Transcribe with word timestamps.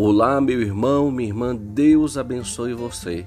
Olá, 0.00 0.40
meu 0.40 0.62
irmão, 0.62 1.10
minha 1.10 1.28
irmã, 1.28 1.56
Deus 1.56 2.16
abençoe 2.16 2.72
você. 2.72 3.26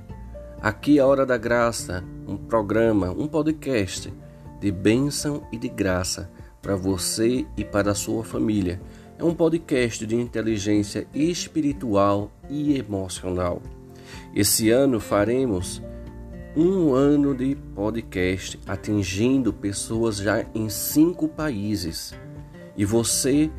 Aqui 0.61 0.99
é 0.99 1.01
a 1.01 1.05
Hora 1.05 1.25
da 1.25 1.35
Graça, 1.35 2.01
um 2.25 2.37
programa, 2.37 3.11
um 3.11 3.27
podcast 3.27 4.13
de 4.57 4.71
bênção 4.71 5.45
e 5.51 5.57
de 5.57 5.67
graça 5.67 6.31
para 6.61 6.77
você 6.77 7.45
e 7.57 7.65
para 7.65 7.91
a 7.91 7.93
sua 7.93 8.23
família. 8.23 8.81
É 9.19 9.23
um 9.25 9.35
podcast 9.35 10.07
de 10.07 10.15
inteligência 10.15 11.05
espiritual 11.13 12.31
e 12.49 12.77
emocional. 12.77 13.61
Esse 14.33 14.69
ano 14.69 15.01
faremos 15.01 15.83
um 16.55 16.93
ano 16.93 17.35
de 17.35 17.53
podcast 17.75 18.57
atingindo 18.65 19.51
pessoas 19.51 20.19
já 20.19 20.45
em 20.55 20.69
cinco 20.69 21.27
países. 21.27 22.13
E 22.77 22.85
você 22.85 23.51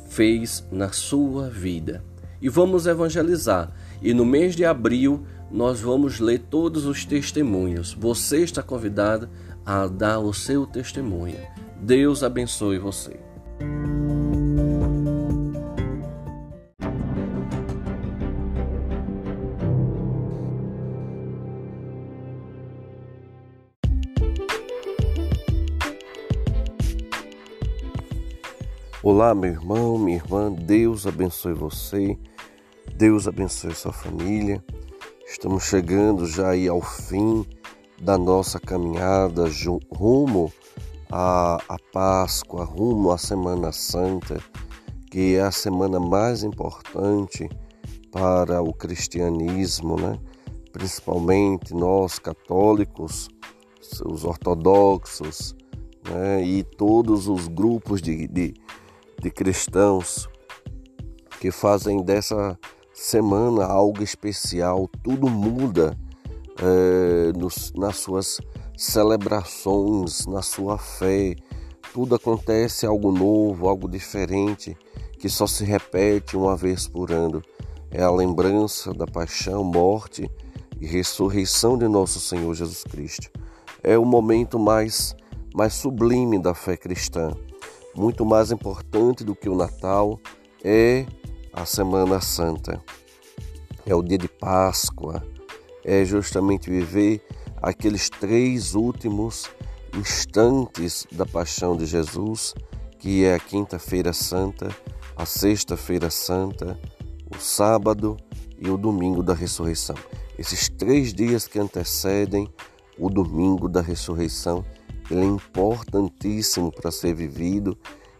fez 0.07 0.67
na 0.71 0.91
sua 0.91 1.49
vida. 1.49 2.03
E 2.41 2.49
vamos 2.49 2.87
evangelizar. 2.87 3.71
E 4.01 4.13
no 4.13 4.25
mês 4.25 4.55
de 4.55 4.65
abril 4.65 5.23
nós 5.51 5.81
vamos 5.81 6.19
ler 6.19 6.39
todos 6.39 6.85
os 6.85 7.05
testemunhos. 7.05 7.93
Você 7.93 8.43
está 8.43 8.61
convidado 8.61 9.29
a 9.65 9.87
dar 9.87 10.19
o 10.19 10.33
seu 10.33 10.65
testemunho. 10.65 11.39
Deus 11.81 12.23
abençoe 12.23 12.77
você. 12.77 13.19
Olá, 29.01 29.33
meu 29.33 29.51
irmão, 29.51 29.97
minha 29.97 30.17
irmã, 30.17 30.51
Deus 30.51 31.07
abençoe 31.07 31.53
você, 31.53 32.17
Deus 32.95 33.27
abençoe 33.27 33.73
sua 33.73 33.93
família. 33.93 34.63
Estamos 35.31 35.65
chegando 35.65 36.25
já 36.25 36.49
aí 36.49 36.67
ao 36.67 36.81
fim 36.81 37.45
da 38.01 38.17
nossa 38.17 38.59
caminhada 38.59 39.43
rumo 39.93 40.51
à, 41.09 41.59
à 41.69 41.77
Páscoa, 41.93 42.65
rumo 42.65 43.11
à 43.11 43.17
Semana 43.17 43.71
Santa, 43.71 44.41
que 45.11 45.35
é 45.35 45.41
a 45.41 45.51
semana 45.51 45.99
mais 45.99 46.43
importante 46.43 47.47
para 48.11 48.59
o 48.63 48.73
cristianismo, 48.73 49.97
né? 49.97 50.19
principalmente 50.73 51.75
nós 51.75 52.17
católicos, 52.17 53.29
os 54.07 54.25
ortodoxos 54.25 55.55
né? 56.09 56.43
e 56.43 56.63
todos 56.63 57.27
os 57.27 57.47
grupos 57.47 58.01
de, 58.01 58.27
de, 58.27 58.55
de 59.21 59.29
cristãos 59.29 60.27
que 61.39 61.51
fazem 61.51 62.03
dessa 62.03 62.57
semana 62.99 63.63
algo 63.63 64.03
especial, 64.03 64.89
tudo 65.01 65.29
muda 65.29 65.97
é, 66.61 67.31
nos, 67.37 67.71
nas 67.73 67.95
suas 67.95 68.41
celebrações, 68.77 70.25
na 70.27 70.41
sua 70.41 70.77
fé, 70.77 71.33
tudo 71.93 72.13
acontece 72.13 72.85
algo 72.85 73.09
novo, 73.11 73.69
algo 73.69 73.87
diferente, 73.87 74.77
que 75.17 75.29
só 75.29 75.47
se 75.47 75.63
repete 75.63 76.35
uma 76.35 76.57
vez 76.57 76.87
por 76.89 77.11
ano. 77.11 77.41
É 77.89 78.03
a 78.03 78.11
lembrança 78.11 78.93
da 78.93 79.07
paixão, 79.07 79.63
morte 79.63 80.29
e 80.79 80.85
ressurreição 80.85 81.77
de 81.77 81.87
nosso 81.87 82.19
Senhor 82.19 82.53
Jesus 82.53 82.83
Cristo. 82.83 83.31
É 83.81 83.97
o 83.97 84.05
momento 84.05 84.59
mais, 84.59 85.15
mais 85.55 85.73
sublime 85.73 86.37
da 86.37 86.53
fé 86.53 86.75
cristã. 86.75 87.31
Muito 87.95 88.25
mais 88.25 88.51
importante 88.51 89.23
do 89.23 89.33
que 89.33 89.47
o 89.47 89.55
Natal 89.55 90.19
é 90.63 91.05
a 91.53 91.65
Semana 91.65 92.21
Santa. 92.21 92.81
É 93.85 93.95
o 93.95 94.01
dia 94.01 94.17
de 94.17 94.27
Páscoa, 94.27 95.23
é 95.83 96.05
justamente 96.05 96.69
viver 96.69 97.21
aqueles 97.61 98.09
três 98.09 98.75
últimos 98.75 99.49
instantes 99.95 101.07
da 101.11 101.25
paixão 101.25 101.75
de 101.75 101.85
Jesus, 101.85 102.53
que 102.99 103.23
é 103.25 103.35
a 103.35 103.39
Quinta-feira 103.39 104.13
Santa, 104.13 104.69
a 105.15 105.25
Sexta-feira 105.25 106.09
Santa, 106.09 106.79
o 107.33 107.39
sábado 107.39 108.17
e 108.57 108.69
o 108.69 108.77
domingo 108.77 109.23
da 109.23 109.33
ressurreição. 109.33 109.95
Esses 110.37 110.69
três 110.69 111.13
dias 111.13 111.47
que 111.47 111.59
antecedem 111.59 112.47
o 112.97 113.09
domingo 113.09 113.67
da 113.67 113.81
ressurreição, 113.81 114.63
ele 115.09 115.21
é 115.21 115.25
importantíssimo 115.25 116.71
para 116.71 116.91
ser 116.91 117.13
vivido 117.13 117.77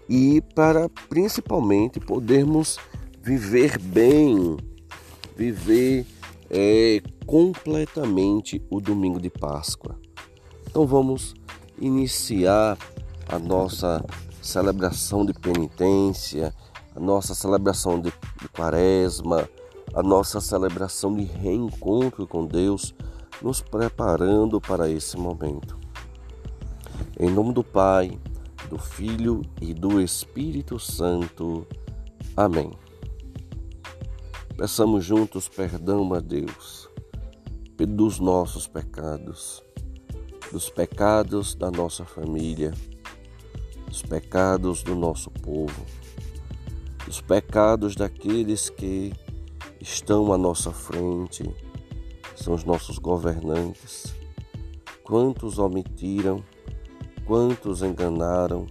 e 0.08 0.42
para 0.56 0.90
principalmente 1.08 2.00
podermos 2.00 2.80
viver 3.22 3.78
bem, 3.80 4.58
viver 5.36 6.06
é, 6.50 7.02
completamente 7.26 8.62
o 8.70 8.80
domingo 8.80 9.20
de 9.20 9.30
Páscoa. 9.30 10.00
Então 10.68 10.86
vamos 10.86 11.34
iniciar 11.78 12.78
a 13.28 13.38
nossa 13.38 14.04
celebração 14.42 15.26
de 15.26 15.34
penitência, 15.34 16.54
a 16.96 17.00
nossa 17.00 17.36
celebração 17.36 18.00
de, 18.00 18.12
de 18.42 18.48
quaresma, 18.50 19.48
a 19.94 20.02
nossa 20.02 20.40
celebração 20.40 21.16
de 21.16 21.24
reencontro 21.24 22.28
com 22.28 22.46
Deus, 22.46 22.94
nos 23.42 23.62
preparando 23.62 24.60
para 24.60 24.90
esse 24.90 25.18
momento. 25.18 25.78
Em 27.20 27.30
nome 27.30 27.54
do 27.54 27.64
Pai, 27.64 28.20
do 28.70 28.78
Filho 28.78 29.42
e 29.62 29.74
do 29.74 30.02
Espírito 30.02 30.80
Santo. 30.80 31.66
Amém. 32.36 32.72
Peçamos 34.60 35.06
juntos 35.06 35.48
perdão 35.48 36.14
a 36.14 36.20
Deus 36.20 36.90
dos 37.78 38.20
nossos 38.20 38.68
pecados, 38.68 39.64
dos 40.52 40.70
pecados 40.70 41.56
da 41.56 41.72
nossa 41.72 42.04
família, 42.04 42.74
dos 43.88 44.02
pecados 44.02 44.84
do 44.84 44.96
nosso 44.96 45.32
povo, 45.32 45.86
dos 47.06 47.22
pecados 47.22 47.96
daqueles 47.96 48.70
que 48.70 49.14
estão 49.80 50.34
à 50.34 50.38
nossa 50.38 50.74
frente, 50.74 51.50
são 52.36 52.54
os 52.54 52.66
nossos 52.66 52.98
governantes. 52.98 54.14
Quantos 55.06 55.58
omitiram, 55.58 56.44
quantos 57.26 57.82
enganaram, 57.82 58.68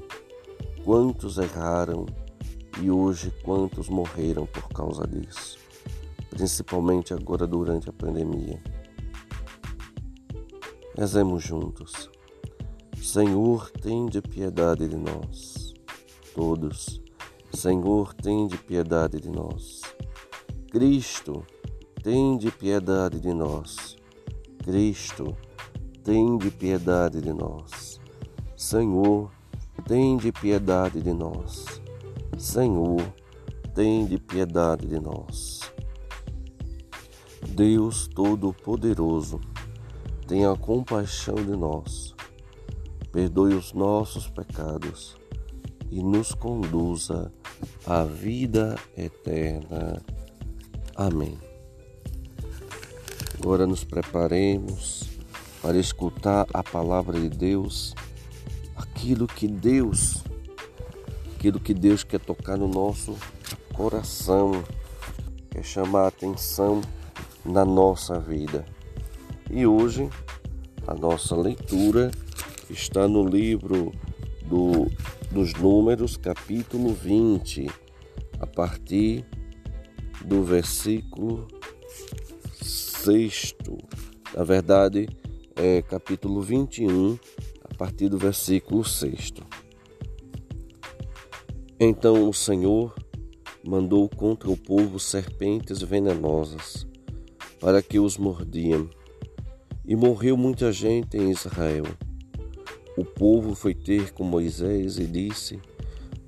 quantos 0.84 1.38
erraram 1.38 2.04
e 2.78 2.90
hoje 2.90 3.32
quantos 3.42 3.88
morreram 3.88 4.44
por 4.44 4.68
causa 4.68 5.06
disso 5.06 5.67
principalmente 6.38 7.12
agora 7.12 7.48
durante 7.48 7.90
a 7.90 7.92
pandemia. 7.92 8.62
Rezemos 10.96 11.42
juntos. 11.42 12.08
Senhor, 13.02 13.68
tende 13.72 14.22
piedade 14.22 14.86
de 14.86 14.96
nós. 14.96 15.74
Todos. 16.36 17.02
Senhor, 17.52 18.14
tende 18.14 18.56
piedade 18.56 19.20
de 19.20 19.28
nós. 19.28 19.80
Cristo, 20.70 21.44
tende 22.04 22.52
piedade 22.52 23.18
de 23.18 23.34
nós. 23.34 23.96
Cristo, 24.62 25.36
tende 26.04 26.52
piedade 26.52 27.20
de 27.20 27.32
nós. 27.32 28.00
Senhor, 28.56 29.32
tende 29.88 30.30
piedade 30.30 31.02
de 31.02 31.12
nós. 31.12 31.82
Senhor, 32.38 33.02
tende 33.74 34.20
piedade 34.20 34.86
de 34.86 35.00
nós. 35.00 35.57
Deus 37.46 38.08
Todo-Poderoso, 38.08 39.40
tenha 40.26 40.54
compaixão 40.56 41.36
de 41.36 41.56
nós, 41.56 42.14
perdoe 43.12 43.54
os 43.54 43.72
nossos 43.72 44.28
pecados 44.28 45.16
e 45.90 46.02
nos 46.02 46.34
conduza 46.34 47.32
à 47.86 48.04
vida 48.04 48.76
eterna. 48.96 50.02
Amém. 50.94 51.38
Agora 53.40 53.66
nos 53.66 53.84
preparemos 53.84 55.08
para 55.62 55.78
escutar 55.78 56.46
a 56.52 56.62
palavra 56.62 57.18
de 57.18 57.28
Deus, 57.28 57.94
aquilo 58.76 59.26
que 59.26 59.46
Deus, 59.46 60.24
aquilo 61.34 61.60
que 61.60 61.72
Deus 61.72 62.02
quer 62.02 62.20
tocar 62.20 62.58
no 62.58 62.68
nosso 62.68 63.16
coração, 63.72 64.64
quer 65.50 65.62
chamar 65.62 66.04
a 66.04 66.08
atenção 66.08 66.82
na 67.44 67.64
nossa 67.64 68.18
vida. 68.18 68.64
E 69.50 69.66
hoje 69.66 70.08
a 70.86 70.94
nossa 70.94 71.36
leitura 71.36 72.10
está 72.70 73.08
no 73.08 73.26
livro 73.26 73.92
do, 74.44 74.86
dos 75.30 75.54
Números, 75.54 76.16
capítulo 76.16 76.92
20, 76.92 77.68
a 78.40 78.46
partir 78.46 79.24
do 80.24 80.42
versículo 80.42 81.48
6. 82.62 83.54
Na 84.34 84.44
verdade, 84.44 85.08
é 85.56 85.82
capítulo 85.82 86.40
21, 86.40 87.18
a 87.64 87.74
partir 87.74 88.08
do 88.08 88.18
versículo 88.18 88.84
6. 88.84 89.32
Então 91.80 92.28
o 92.28 92.34
Senhor 92.34 92.94
mandou 93.64 94.08
contra 94.08 94.50
o 94.50 94.56
povo 94.56 94.98
serpentes 94.98 95.80
venenosas, 95.82 96.86
para 97.60 97.82
que 97.82 97.98
os 97.98 98.16
mordiam. 98.16 98.88
E 99.84 99.96
morreu 99.96 100.36
muita 100.36 100.72
gente 100.72 101.16
em 101.16 101.30
Israel. 101.30 101.84
O 102.96 103.04
povo 103.04 103.54
foi 103.54 103.74
ter 103.74 104.12
com 104.12 104.24
Moisés 104.24 104.98
e 104.98 105.06
disse: 105.06 105.60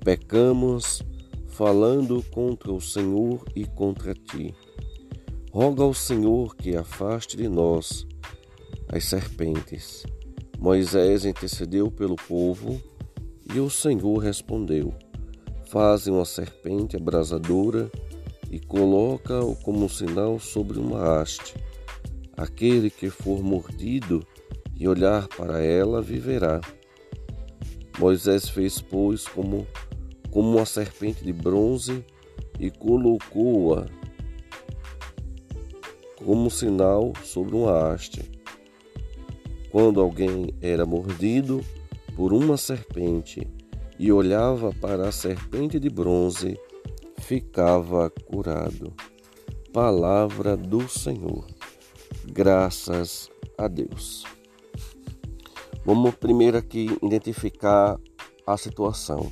Pecamos 0.03 1.03
falando 1.47 2.23
contra 2.31 2.71
o 2.71 2.81
Senhor 2.81 3.43
e 3.55 3.65
contra 3.65 4.13
ti. 4.13 4.55
Roga 5.51 5.83
ao 5.83 5.93
Senhor 5.93 6.55
que 6.55 6.75
afaste 6.75 7.35
de 7.35 7.47
nós 7.47 8.07
as 8.87 9.05
serpentes. 9.05 10.05
Moisés 10.57 11.25
intercedeu 11.25 11.91
pelo 11.91 12.15
povo 12.15 12.81
e 13.53 13.59
o 13.59 13.69
Senhor 13.69 14.17
respondeu: 14.17 14.93
Faze 15.65 16.09
uma 16.09 16.25
serpente 16.25 16.95
abrasadora 16.95 17.91
e 18.51 18.59
coloca-o 18.59 19.55
como 19.55 19.87
sinal 19.87 20.37
sobre 20.37 20.77
uma 20.77 21.21
haste. 21.21 21.55
Aquele 22.35 22.89
que 22.89 23.09
for 23.09 23.41
mordido 23.41 24.27
e 24.75 24.87
olhar 24.89 25.25
para 25.29 25.63
ela 25.63 26.01
viverá. 26.01 26.59
Moisés 27.97 28.49
fez, 28.49 28.81
pois, 28.81 29.25
como, 29.25 29.65
como 30.29 30.57
uma 30.57 30.65
serpente 30.65 31.23
de 31.23 31.31
bronze 31.31 32.03
e 32.59 32.69
colocou-a 32.69 33.85
como 36.25 36.51
sinal 36.51 37.13
sobre 37.23 37.55
uma 37.55 37.93
haste. 37.93 38.29
Quando 39.71 40.01
alguém 40.01 40.53
era 40.61 40.85
mordido 40.85 41.63
por 42.17 42.33
uma 42.33 42.57
serpente 42.57 43.47
e 43.97 44.11
olhava 44.11 44.73
para 44.73 45.07
a 45.07 45.11
serpente 45.11 45.79
de 45.79 45.89
bronze, 45.89 46.59
ficava 47.31 48.09
curado. 48.29 48.93
Palavra 49.71 50.57
do 50.57 50.89
Senhor. 50.89 51.47
Graças 52.25 53.29
a 53.57 53.69
Deus. 53.69 54.25
Vamos 55.85 56.13
primeiro 56.15 56.57
aqui 56.57 56.89
identificar 57.01 57.97
a 58.45 58.57
situação. 58.57 59.31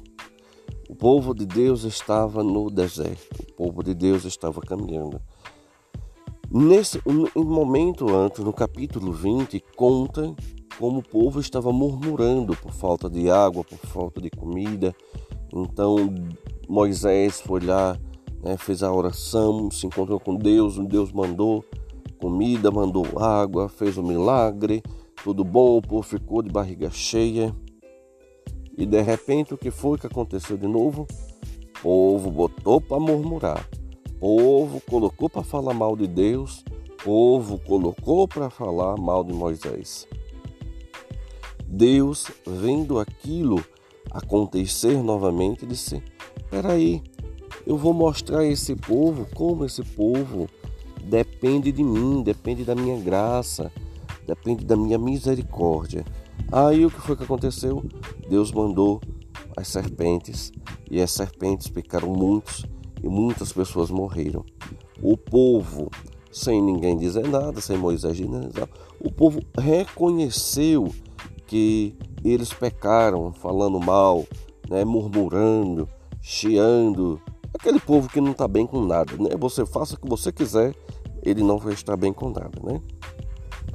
O 0.87 0.95
povo 0.95 1.33
de 1.33 1.45
Deus 1.45 1.83
estava 1.83 2.41
no 2.41 2.69
deserto, 2.69 3.41
o 3.41 3.53
povo 3.53 3.83
de 3.83 3.93
Deus 3.93 4.23
estava 4.23 4.61
caminhando. 4.61 5.21
Nesse 6.49 7.01
um 7.05 7.43
momento 7.43 8.15
antes, 8.15 8.41
no 8.41 8.53
capítulo 8.53 9.11
20, 9.11 9.61
conta 9.75 10.33
como 10.79 10.99
o 10.99 11.03
povo 11.03 11.41
estava 11.41 11.73
murmurando 11.73 12.55
por 12.55 12.71
falta 12.71 13.09
de 13.09 13.29
água, 13.29 13.65
por 13.65 13.79
falta 13.79 14.21
de 14.21 14.29
comida. 14.29 14.95
Então 15.53 15.97
Moisés 16.69 17.41
foi 17.41 17.59
lá, 17.61 17.97
né, 18.43 18.55
fez 18.57 18.83
a 18.83 18.93
oração, 18.93 19.69
se 19.71 19.87
encontrou 19.87 20.19
com 20.19 20.35
Deus, 20.35 20.77
Deus 20.87 21.11
mandou 21.11 21.65
comida, 22.21 22.71
mandou 22.71 23.05
água, 23.17 23.67
fez 23.67 23.97
o 23.97 24.01
um 24.01 24.07
milagre 24.07 24.83
tudo 25.23 25.43
bom, 25.43 25.77
o 25.77 25.81
povo 25.81 26.01
ficou 26.01 26.41
de 26.41 26.49
barriga 26.49 26.89
cheia. 26.89 27.53
E 28.77 28.85
de 28.85 29.01
repente 29.01 29.53
o 29.53 29.57
que 29.57 29.69
foi 29.69 29.97
que 29.97 30.07
aconteceu 30.07 30.57
de 30.57 30.67
novo? 30.67 31.05
O 31.79 31.81
povo 31.81 32.31
botou 32.31 32.79
para 32.79 32.99
murmurar. 32.99 33.67
O 34.21 34.37
povo 34.37 34.81
colocou 34.89 35.29
para 35.29 35.43
falar 35.43 35.73
mal 35.73 35.95
de 35.97 36.07
Deus. 36.07 36.63
O 36.87 37.03
povo 37.03 37.59
colocou 37.59 38.27
para 38.27 38.49
falar 38.49 38.97
mal 38.97 39.23
de 39.23 39.33
Moisés. 39.33 40.07
Deus, 41.67 42.31
vendo 42.47 42.97
aquilo 42.97 43.63
acontecer 44.11 45.03
novamente, 45.03 45.65
disse: 45.65 46.01
Peraí, 46.49 47.01
eu 47.65 47.77
vou 47.77 47.93
mostrar 47.93 48.39
a 48.39 48.45
esse 48.45 48.75
povo 48.75 49.27
como 49.35 49.65
esse 49.65 49.83
povo 49.83 50.47
depende 51.03 51.71
de 51.71 51.83
mim, 51.83 52.21
depende 52.21 52.63
da 52.63 52.75
minha 52.75 52.99
graça 52.99 53.71
depende 54.29 54.63
da 54.63 54.75
minha 54.75 54.97
misericórdia. 54.97 56.05
Aí 56.51 56.85
o 56.85 56.91
que 56.91 57.01
foi 57.01 57.15
que 57.15 57.23
aconteceu? 57.23 57.83
Deus 58.29 58.51
mandou 58.51 59.01
as 59.57 59.67
serpentes 59.67 60.51
e 60.89 61.01
as 61.01 61.11
serpentes 61.11 61.67
picaram 61.67 62.09
muitos 62.09 62.65
e 63.01 63.07
muitas 63.07 63.51
pessoas 63.51 63.89
morreram. 63.89 64.45
O 65.01 65.17
povo, 65.17 65.89
sem 66.31 66.61
ninguém 66.61 66.95
dizer 66.95 67.27
nada, 67.27 67.59
sem 67.59 67.77
Moisés 67.77 68.17
dizer 68.17 68.29
nada, 68.29 68.69
o 68.99 69.11
povo 69.11 69.39
reconheceu 69.57 70.93
que 71.47 71.95
eles 72.23 72.53
pecaram, 72.53 73.33
falando 73.33 73.79
mal, 73.79 74.25
né, 74.69 74.85
murmurando, 74.85 75.89
chiando. 76.21 77.21
Aquele 77.53 77.79
povo 77.79 78.07
que 78.09 78.21
não 78.21 78.31
está 78.31 78.47
bem 78.47 78.65
com 78.65 78.85
nada, 78.85 79.13
né? 79.17 79.29
Você 79.39 79.65
faça 79.65 79.95
o 79.95 79.99
que 79.99 80.07
você 80.07 80.31
quiser, 80.31 80.75
ele 81.23 81.43
não 81.43 81.57
vai 81.57 81.73
estar 81.73 81.97
bem 81.97 82.13
com 82.13 82.29
nada, 82.29 82.59
né? 82.63 82.79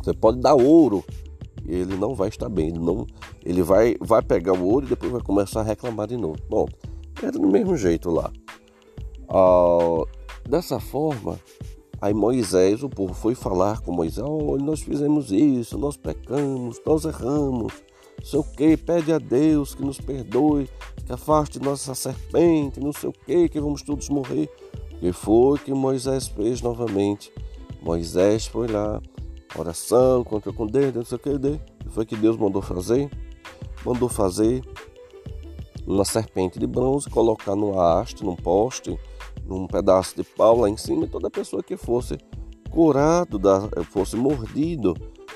Você 0.02 0.12
pode 0.12 0.40
dar 0.40 0.54
ouro, 0.54 1.04
ele 1.66 1.96
não 1.96 2.14
vai 2.14 2.28
estar 2.28 2.48
bem, 2.48 2.68
ele, 2.68 2.78
não, 2.78 3.06
ele 3.44 3.62
vai, 3.62 3.96
vai 4.00 4.22
pegar 4.22 4.52
o 4.52 4.64
ouro 4.66 4.86
e 4.86 4.90
depois 4.90 5.10
vai 5.10 5.22
começar 5.22 5.60
a 5.60 5.64
reclamar 5.64 6.06
de 6.06 6.16
novo. 6.16 6.38
Bom, 6.48 6.66
era 7.22 7.32
do 7.32 7.48
mesmo 7.48 7.76
jeito 7.76 8.10
lá. 8.10 8.30
Ah, 9.28 10.04
dessa 10.48 10.78
forma, 10.78 11.40
aí 12.00 12.12
Moisés, 12.12 12.82
o 12.82 12.88
povo 12.88 13.14
foi 13.14 13.34
falar 13.34 13.80
com 13.80 13.92
Moisés: 13.92 14.26
oh, 14.26 14.56
nós 14.58 14.82
fizemos 14.82 15.32
isso, 15.32 15.78
nós 15.78 15.96
pecamos, 15.96 16.80
nós 16.84 17.04
erramos, 17.04 17.72
sei 18.22 18.40
o 18.40 18.44
que, 18.44 18.76
pede 18.76 19.12
a 19.12 19.18
Deus 19.18 19.74
que 19.74 19.84
nos 19.84 19.98
perdoe, 19.98 20.68
que 21.04 21.12
afaste 21.12 21.58
nossa 21.58 21.94
serpente, 21.94 22.80
não 22.80 22.92
sei 22.92 23.10
o 23.10 23.12
que, 23.12 23.48
que 23.48 23.60
vamos 23.60 23.82
todos 23.82 24.08
morrer. 24.08 24.48
Que 24.98 25.12
foi 25.12 25.58
que 25.58 25.72
Moisés 25.72 26.28
fez 26.28 26.62
novamente? 26.62 27.32
Moisés 27.82 28.46
foi 28.46 28.68
lá 28.68 29.00
oração, 29.56 30.24
contra 30.24 30.52
com 30.52 30.66
Deus, 30.66 30.94
não 30.94 31.04
sei 31.04 31.16
o 31.16 31.18
que, 31.18 31.38
Deus. 31.38 31.60
foi 31.90 32.06
que 32.06 32.16
Deus 32.16 32.36
mandou 32.36 32.62
fazer? 32.62 33.10
Mandou 33.84 34.08
fazer 34.08 34.62
uma 35.86 36.04
serpente 36.04 36.58
de 36.58 36.66
bronze, 36.66 37.10
colocar 37.10 37.54
numa 37.54 38.00
haste, 38.00 38.24
num 38.24 38.36
poste, 38.36 38.98
num 39.44 39.66
pedaço 39.66 40.16
de 40.16 40.24
pau 40.24 40.60
lá 40.60 40.70
em 40.70 40.76
cima, 40.76 41.04
e 41.04 41.08
toda 41.08 41.30
pessoa 41.30 41.62
que 41.62 41.76
fosse 41.76 42.16
curado, 42.70 43.38
da, 43.38 43.68
fosse 43.90 44.16
mordido 44.16 44.94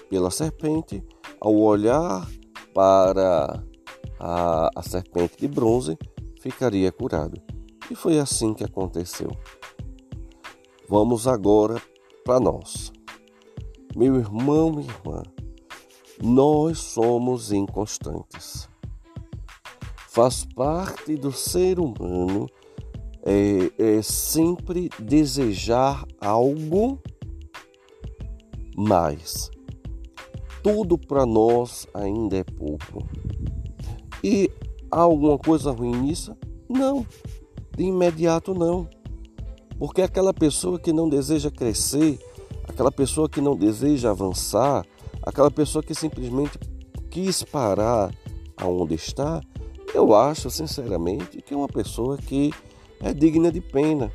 pela 0.09 0.31
serpente, 0.31 1.03
ao 1.41 1.55
olhar 1.55 2.27
para 2.75 3.63
a, 4.19 4.71
a 4.75 4.83
serpente 4.83 5.37
de 5.39 5.49
bronze, 5.49 5.97
ficaria 6.41 6.91
curado. 6.93 7.41
E 7.91 7.95
foi 7.95 8.19
assim 8.19 8.55
que 8.55 8.65
aconteceu. 8.65 9.31
Vamos 10.89 11.27
agora 11.27 11.81
para 12.25 12.41
nós. 12.41 12.93
Meu 13.97 14.17
irmão, 14.17 14.71
minha 14.71 14.91
irmã, 14.91 15.23
nós 16.23 16.79
somos 16.79 17.53
inconstantes. 17.53 18.69
Faz 20.09 20.45
parte 20.45 21.17
do 21.17 21.33
ser 21.33 21.79
humano 21.79 22.47
é, 23.23 23.99
é 23.99 24.03
sempre 24.03 24.89
desejar 24.99 26.05
algo 26.21 26.99
mais. 28.77 29.51
Tudo 30.63 30.99
para 30.99 31.27
nós 31.27 31.87
ainda 31.95 32.37
é 32.37 32.45
pouco. 32.45 33.07
E 34.23 34.51
há 34.91 35.01
alguma 35.01 35.39
coisa 35.39 35.71
ruim 35.71 35.97
nisso? 35.97 36.37
Não, 36.69 37.07
de 37.77 37.85
imediato 37.85 38.55
não. 38.55 38.89
Porque 39.79 40.03
aquela 40.03 40.35
pessoa 40.35 40.79
que 40.79 40.93
não 40.93 41.09
deseja 41.09 41.51
crescer, 41.51 42.19
aquela 42.67 42.91
pessoa 42.91 43.29
que 43.29 43.41
não 43.41 43.57
deseja 43.57 44.11
avançar, 44.11 44.85
aquela 45.23 45.51
pessoa 45.51 45.83
que 45.83 45.95
simplesmente 45.95 46.59
quis 47.11 47.43
parar 47.43 48.13
aonde 48.57 48.95
está, 48.95 49.41
eu 49.95 50.15
acho 50.15 50.51
sinceramente 50.51 51.41
que 51.41 51.55
é 51.55 51.57
uma 51.57 51.69
pessoa 51.69 52.19
que 52.19 52.53
é 53.01 53.15
digna 53.15 53.51
de 53.51 53.61
pena. 53.61 54.13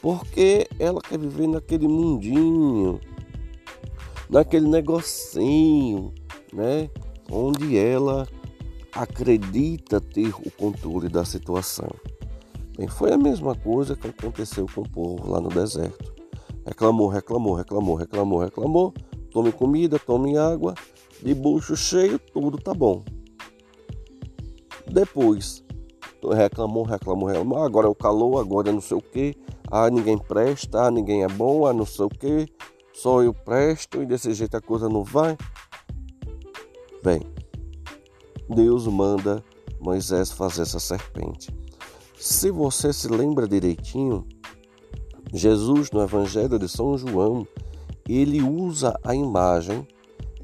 Porque 0.00 0.68
ela 0.78 1.00
quer 1.00 1.18
viver 1.18 1.48
naquele 1.48 1.88
mundinho, 1.88 3.00
naquele 4.28 4.68
negocinho, 4.68 6.12
né? 6.52 6.88
Onde 7.30 7.76
ela 7.76 8.28
acredita 8.96 10.00
ter 10.00 10.30
o 10.30 10.50
controle 10.50 11.08
da 11.08 11.24
situação. 11.24 11.88
Bem, 12.76 12.88
foi 12.88 13.12
a 13.12 13.18
mesma 13.18 13.54
coisa 13.54 13.94
que 13.94 14.08
aconteceu 14.08 14.66
com 14.74 14.80
o 14.80 14.88
povo 14.88 15.30
lá 15.30 15.40
no 15.40 15.48
deserto. 15.48 16.14
Reclamou, 16.64 17.08
reclamou, 17.08 17.54
reclamou, 17.54 17.94
reclamou, 17.94 18.38
reclamou. 18.40 18.94
Tome 19.30 19.52
comida, 19.52 19.98
tome 19.98 20.36
água, 20.38 20.74
de 21.22 21.34
bucho 21.34 21.76
cheio, 21.76 22.18
tudo 22.18 22.58
tá 22.58 22.72
bom. 22.72 23.04
Depois, 24.90 25.62
reclamou, 26.34 26.84
reclamou, 26.84 27.28
reclamou. 27.28 27.62
Agora 27.62 27.86
é 27.86 27.90
o 27.90 27.94
calor, 27.94 28.40
agora 28.40 28.70
é 28.70 28.72
não 28.72 28.80
sei 28.80 28.96
o 28.96 29.02
que. 29.02 29.36
Ah, 29.70 29.90
ninguém 29.90 30.16
presta, 30.16 30.84
ah, 30.84 30.90
ninguém 30.90 31.22
é 31.22 31.28
bom, 31.28 31.66
ah, 31.66 31.72
não 31.72 31.84
sei 31.84 32.06
o 32.06 32.08
que. 32.08 32.48
Só 32.94 33.22
eu 33.22 33.34
presto 33.34 34.02
e 34.02 34.06
desse 34.06 34.32
jeito 34.32 34.56
a 34.56 34.60
coisa 34.60 34.88
não 34.88 35.04
vai. 35.04 35.36
Bem, 37.02 37.20
Deus 38.48 38.86
manda 38.86 39.42
Moisés 39.80 40.30
fazer 40.30 40.62
essa 40.62 40.80
serpente. 40.80 41.54
Se 42.18 42.50
você 42.50 42.92
se 42.92 43.08
lembra 43.08 43.46
direitinho, 43.46 44.26
Jesus 45.32 45.90
no 45.90 46.02
Evangelho 46.02 46.58
de 46.58 46.68
São 46.68 46.96
João, 46.96 47.46
ele 48.08 48.40
usa 48.40 48.98
a 49.04 49.14
imagem, 49.14 49.86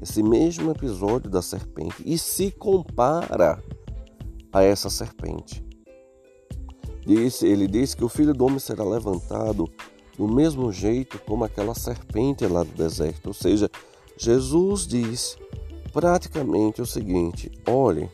esse 0.01 0.21
mesmo 0.21 0.71
episódio 0.71 1.29
da 1.29 1.41
serpente, 1.41 1.95
e 2.05 2.17
se 2.17 2.51
compara 2.51 3.63
a 4.51 4.61
essa 4.61 4.89
serpente. 4.89 5.65
Ele 7.05 7.67
diz 7.67 7.95
que 7.95 8.03
o 8.03 8.09
filho 8.09 8.33
do 8.33 8.45
homem 8.45 8.59
será 8.59 8.83
levantado 8.83 9.69
do 10.17 10.27
mesmo 10.27 10.71
jeito 10.71 11.19
como 11.19 11.43
aquela 11.43 11.73
serpente 11.73 12.45
lá 12.45 12.63
do 12.63 12.71
deserto. 12.71 13.27
Ou 13.27 13.33
seja, 13.33 13.69
Jesus 14.17 14.85
diz 14.85 15.37
praticamente 15.93 16.81
o 16.81 16.85
seguinte: 16.85 17.49
olhem, 17.65 18.09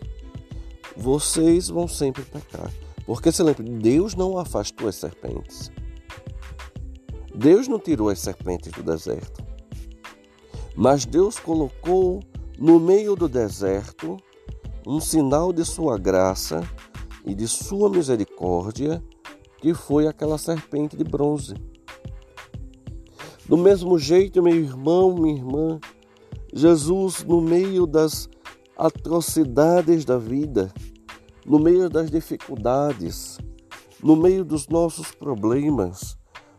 vocês 0.96 1.70
vão 1.70 1.88
sempre 1.88 2.24
pecar. 2.24 2.72
Porque 3.06 3.32
se 3.32 3.42
lembre, 3.42 3.64
Deus 3.64 4.14
não 4.14 4.38
afastou 4.38 4.88
as 4.88 4.96
serpentes. 4.96 5.72
Deus 7.34 7.68
não 7.68 7.80
tirou 7.80 8.10
as 8.10 8.20
serpentes 8.20 8.72
do 8.72 8.84
deserto. 8.84 9.44
Mas 10.76 11.06
Deus 11.06 11.40
colocou 11.40 12.20
no 12.60 12.80
meio 12.80 13.16
do 13.16 13.28
deserto 13.28 14.18
um 14.86 15.00
sinal 15.00 15.52
de 15.52 15.66
sua 15.66 15.98
graça 15.98 16.62
e 17.26 17.34
de 17.34 17.48
sua 17.48 17.90
misericórdia, 17.90 19.04
que 19.60 19.74
foi 19.74 20.08
aquela 20.08 20.38
serpente 20.38 20.96
de 20.96 21.04
bronze. 21.04 21.56
Do 23.48 23.58
mesmo 23.58 23.98
jeito, 23.98 24.44
meu 24.44 24.56
irmão, 24.56 25.16
minha 25.16 25.36
irmã, 25.36 25.80
Jesus, 26.54 27.24
no 27.24 27.42
meio 27.42 27.86
das 27.86 28.30
atrocidades 28.78 30.06
da 30.06 30.18
vida, 30.18 30.74
no 31.46 31.60
meio 31.60 31.90
das 31.90 32.10
dificuldades, 32.10 33.38
no 34.02 34.16
meio 34.16 34.44
dos 34.44 34.68
nossos 34.68 35.12
problemas, 35.12 36.18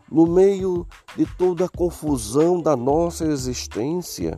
no 0.09 0.25
meio 0.25 0.85
de 1.15 1.25
toda 1.37 1.65
a 1.65 1.69
confusão 1.69 2.61
da 2.61 2.75
nossa 2.75 3.25
existência, 3.25 4.35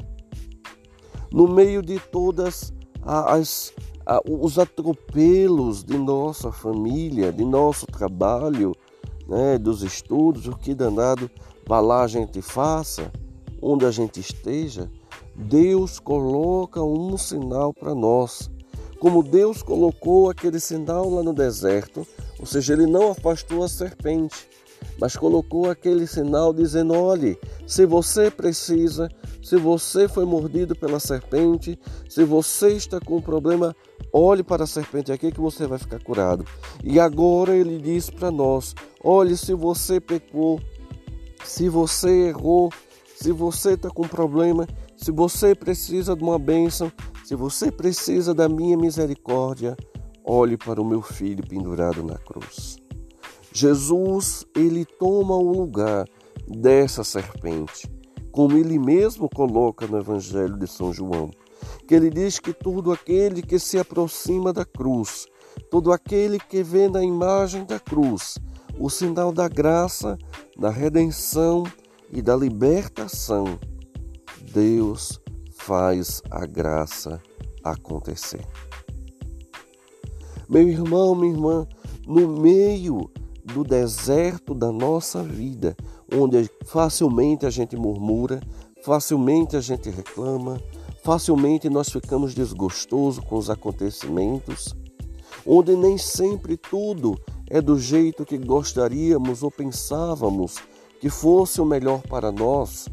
no 1.31 1.48
meio 1.48 1.81
de 1.81 2.00
todas 2.00 2.72
as, 3.01 3.74
os 4.27 4.57
atropelos 4.57 5.83
de 5.83 5.98
nossa 5.98 6.51
família, 6.51 7.31
de 7.31 7.43
nosso 7.43 7.86
trabalho, 7.86 8.74
né, 9.27 9.57
dos 9.57 9.83
estudos, 9.83 10.48
o 10.48 10.55
que 10.55 10.74
danado 10.75 11.29
vá 11.67 11.79
lá 11.79 12.03
a 12.03 12.07
gente 12.07 12.41
faça, 12.41 13.12
onde 13.62 13.86
a 13.86 13.91
gente 13.91 14.19
esteja, 14.19 14.91
Deus 15.35 15.99
coloca 15.99 16.81
um 16.81 17.17
sinal 17.17 17.73
para 17.73 17.95
nós. 17.95 18.51
Como 18.99 19.23
Deus 19.23 19.61
colocou 19.61 20.29
aquele 20.29 20.59
sinal 20.59 21.09
lá 21.09 21.23
no 21.23 21.33
deserto, 21.33 22.07
ou 22.39 22.45
seja, 22.45 22.73
ele 22.73 22.85
não 22.85 23.11
afastou 23.11 23.63
a 23.63 23.67
serpente, 23.67 24.47
mas 24.99 25.17
colocou 25.17 25.69
aquele 25.69 26.07
sinal 26.07 26.53
dizendo: 26.53 26.93
olhe, 26.93 27.37
se 27.67 27.85
você 27.85 28.29
precisa, 28.29 29.09
se 29.41 29.57
você 29.57 30.07
foi 30.07 30.25
mordido 30.25 30.75
pela 30.75 30.99
serpente, 30.99 31.77
se 32.07 32.23
você 32.23 32.69
está 32.69 32.99
com 32.99 33.17
um 33.17 33.21
problema, 33.21 33.75
olhe 34.11 34.43
para 34.43 34.63
a 34.63 34.67
serpente 34.67 35.11
aqui 35.11 35.31
que 35.31 35.41
você 35.41 35.67
vai 35.67 35.79
ficar 35.79 36.01
curado. 36.01 36.45
E 36.83 36.99
agora 36.99 37.55
ele 37.55 37.79
diz 37.79 38.09
para 38.09 38.31
nós: 38.31 38.73
olhe, 39.03 39.35
se 39.35 39.53
você 39.53 39.99
pecou, 39.99 40.61
se 41.43 41.67
você 41.67 42.27
errou, 42.29 42.71
se 43.15 43.31
você 43.31 43.73
está 43.73 43.89
com 43.89 44.07
problema, 44.07 44.67
se 45.03 45.12
você 45.12 45.53
precisa 45.53 46.15
de 46.15 46.24
uma 46.24 46.39
bênção, 46.39 46.89
se 47.25 47.36
você 47.36 47.69
precisa 47.69 48.33
da 48.33 48.48
minha 48.48 48.77
misericórdia, 48.77 49.75
olhe 50.24 50.55
para 50.55 50.81
o 50.81 50.86
meu 50.86 51.01
filho 51.01 51.45
pendurado 51.45 52.01
na 52.01 52.17
cruz. 52.17 52.77
Jesus, 53.51 54.45
ele 54.55 54.86
toma 54.86 55.36
o 55.36 55.51
lugar 55.51 56.07
dessa 56.48 57.03
serpente, 57.03 57.91
como 58.31 58.57
ele 58.57 58.79
mesmo 58.79 59.27
coloca 59.27 59.86
no 59.88 59.98
Evangelho 59.98 60.57
de 60.57 60.67
São 60.67 60.93
João, 60.93 61.29
que 61.86 61.93
ele 61.93 62.10
diz 62.10 62.39
que 62.39 62.53
todo 62.53 62.89
aquele 62.89 63.41
que 63.41 63.60
se 63.60 63.77
aproxima 63.77 64.53
da 64.53 64.63
cruz, 64.63 65.25
todo 65.69 65.91
aquele 65.91 66.39
que 66.39 66.63
vê 66.63 66.88
na 66.88 67.03
imagem 67.03 67.65
da 67.65 67.77
cruz 67.77 68.38
o 68.79 68.89
sinal 68.89 69.33
da 69.33 69.50
graça, 69.50 70.17
da 70.57 70.69
redenção 70.69 71.63
e 72.10 72.22
da 72.22 72.38
libertação, 72.38 73.60
Deus 74.51 75.19
faz 75.51 76.21
a 76.29 76.45
graça 76.45 77.21
acontecer. 77.63 78.45
Meu 80.50 80.67
irmão, 80.67 81.15
minha 81.15 81.33
irmã, 81.33 81.67
no 82.05 82.27
meio 82.27 83.09
do 83.43 83.63
deserto 83.63 84.53
da 84.53 84.71
nossa 84.71 85.23
vida, 85.23 85.75
onde 86.13 86.50
facilmente 86.65 87.45
a 87.45 87.50
gente 87.50 87.75
murmura, 87.75 88.41
facilmente 88.83 89.55
a 89.55 89.62
gente 89.62 89.89
reclama, 89.89 90.62
facilmente 91.03 91.69
nós 91.69 91.89
ficamos 91.89 92.33
desgostosos 92.33 93.23
com 93.23 93.38
os 93.38 93.50
acontecimentos, 93.50 94.75
onde 95.45 95.75
nem 95.75 95.97
sempre 95.97 96.57
tudo 96.57 97.19
é 97.50 97.62
do 97.62 97.79
jeito 97.79 98.25
que 98.25 98.38
gostaríamos 98.38 99.43
ou 99.43 99.51
pensávamos 99.51 100.57
que 101.00 101.09
fosse 101.09 101.59
o 101.59 101.65
melhor 101.65 102.01
para 102.01 102.31
nós. 102.31 102.88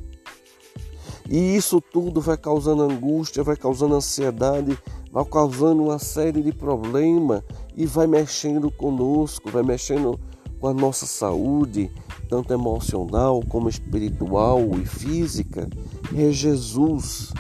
E 1.31 1.55
isso 1.55 1.81
tudo 1.81 2.21
vai 2.21 2.37
causando 2.37 2.83
angústia, 2.83 3.45
vai 3.45 3.57
causando 3.57 3.95
ansiedade, 3.95 4.77
vai 5.13 5.25
causando 5.25 5.85
uma 5.85 5.99
série 6.01 6.43
de 6.43 6.53
problemas 6.53 7.41
e 7.77 7.87
vai 7.87 8.09
mexendo 8.09 8.69
conosco, 8.69 9.49
vai 9.49 9.63
mexendo 9.63 10.19
com 10.59 10.67
a 10.67 10.75
nossa 10.75 11.07
saúde, 11.07 11.89
tanto 12.29 12.53
emocional 12.53 13.41
como 13.49 13.69
espiritual 13.69 14.61
e 14.77 14.85
física, 14.85 15.71
é 16.17 16.33
Jesus 16.33 17.33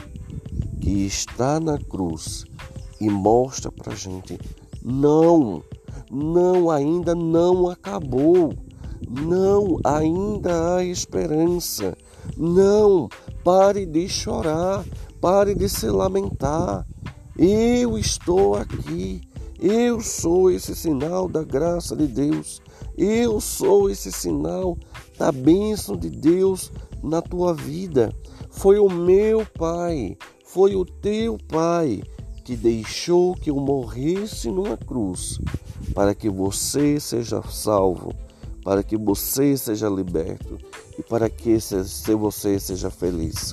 que 0.80 1.04
está 1.04 1.58
na 1.58 1.76
cruz 1.76 2.44
e 3.00 3.10
mostra 3.10 3.72
para 3.72 3.92
gente: 3.96 4.38
não, 4.84 5.64
não, 6.08 6.70
ainda 6.70 7.12
não 7.12 7.68
acabou, 7.68 8.54
não, 9.08 9.80
ainda 9.82 10.76
há 10.76 10.84
esperança, 10.84 11.96
não, 12.36 13.08
pare 13.44 13.86
de 13.86 14.08
chorar, 14.08 14.84
pare 15.20 15.54
de 15.54 15.68
se 15.68 15.86
lamentar. 15.86 16.86
Eu 17.38 17.98
estou 17.98 18.54
aqui, 18.56 19.20
eu 19.58 20.00
sou 20.00 20.50
esse 20.50 20.74
sinal 20.74 21.28
da 21.28 21.42
graça 21.42 21.96
de 21.96 22.06
Deus 22.06 22.60
eu 23.02 23.40
sou 23.40 23.88
esse 23.88 24.12
sinal 24.12 24.76
da 25.18 25.32
bênção 25.32 25.96
de 25.96 26.10
Deus 26.10 26.70
na 27.02 27.22
tua 27.22 27.54
vida. 27.54 28.14
Foi 28.50 28.78
o 28.78 28.90
meu 28.90 29.46
Pai, 29.58 30.18
foi 30.44 30.76
o 30.76 30.84
teu 30.84 31.38
Pai 31.48 32.02
que 32.44 32.54
deixou 32.54 33.34
que 33.34 33.48
eu 33.48 33.56
morresse 33.56 34.50
numa 34.50 34.76
cruz 34.76 35.38
para 35.94 36.14
que 36.14 36.28
você 36.28 37.00
seja 37.00 37.40
salvo, 37.42 38.12
para 38.70 38.84
que 38.84 38.96
você 38.96 39.56
seja 39.56 39.88
liberto 39.88 40.56
e 40.96 41.02
para 41.02 41.28
que 41.28 41.58
você 42.16 42.60
seja 42.60 42.88
feliz. 42.88 43.52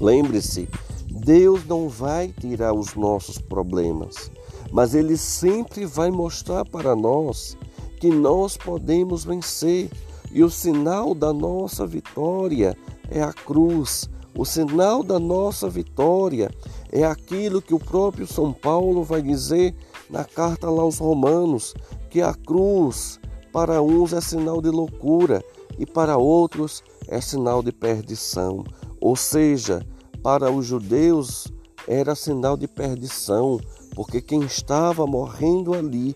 Lembre-se, 0.00 0.68
Deus 1.08 1.64
não 1.64 1.88
vai 1.88 2.34
tirar 2.40 2.72
os 2.72 2.96
nossos 2.96 3.38
problemas, 3.38 4.32
mas 4.72 4.96
Ele 4.96 5.16
sempre 5.16 5.86
vai 5.86 6.10
mostrar 6.10 6.64
para 6.64 6.96
nós 6.96 7.56
que 8.00 8.10
nós 8.10 8.56
podemos 8.56 9.24
vencer. 9.24 9.88
E 10.32 10.42
o 10.42 10.50
sinal 10.50 11.14
da 11.14 11.32
nossa 11.32 11.86
vitória 11.86 12.76
é 13.08 13.22
a 13.22 13.32
cruz. 13.32 14.10
O 14.36 14.44
sinal 14.44 15.04
da 15.04 15.20
nossa 15.20 15.70
vitória 15.70 16.50
é 16.90 17.04
aquilo 17.04 17.62
que 17.62 17.72
o 17.72 17.78
próprio 17.78 18.26
São 18.26 18.52
Paulo 18.52 19.04
vai 19.04 19.22
dizer 19.22 19.72
na 20.10 20.24
carta 20.24 20.68
lá 20.68 20.82
aos 20.82 20.98
Romanos, 20.98 21.74
que 22.10 22.20
a 22.20 22.34
cruz 22.34 23.20
para 23.56 23.80
uns 23.80 24.12
é 24.12 24.20
sinal 24.20 24.60
de 24.60 24.68
loucura 24.68 25.42
e 25.78 25.86
para 25.86 26.18
outros 26.18 26.84
é 27.08 27.22
sinal 27.22 27.62
de 27.62 27.72
perdição. 27.72 28.62
Ou 29.00 29.16
seja, 29.16 29.82
para 30.22 30.50
os 30.50 30.66
judeus 30.66 31.50
era 31.88 32.14
sinal 32.14 32.54
de 32.58 32.68
perdição, 32.68 33.58
porque 33.94 34.20
quem 34.20 34.42
estava 34.42 35.06
morrendo 35.06 35.72
ali 35.72 36.14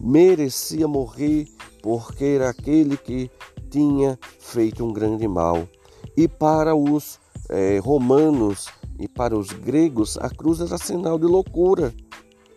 merecia 0.00 0.88
morrer, 0.88 1.46
porque 1.82 2.24
era 2.24 2.48
aquele 2.48 2.96
que 2.96 3.30
tinha 3.68 4.18
feito 4.38 4.82
um 4.82 4.90
grande 4.90 5.28
mal. 5.28 5.68
E 6.16 6.26
para 6.26 6.74
os 6.74 7.20
é, 7.50 7.76
romanos 7.76 8.68
e 8.98 9.06
para 9.06 9.36
os 9.36 9.50
gregos, 9.50 10.16
a 10.16 10.30
cruz 10.30 10.62
era 10.62 10.78
sinal 10.78 11.18
de 11.18 11.26
loucura. 11.26 11.92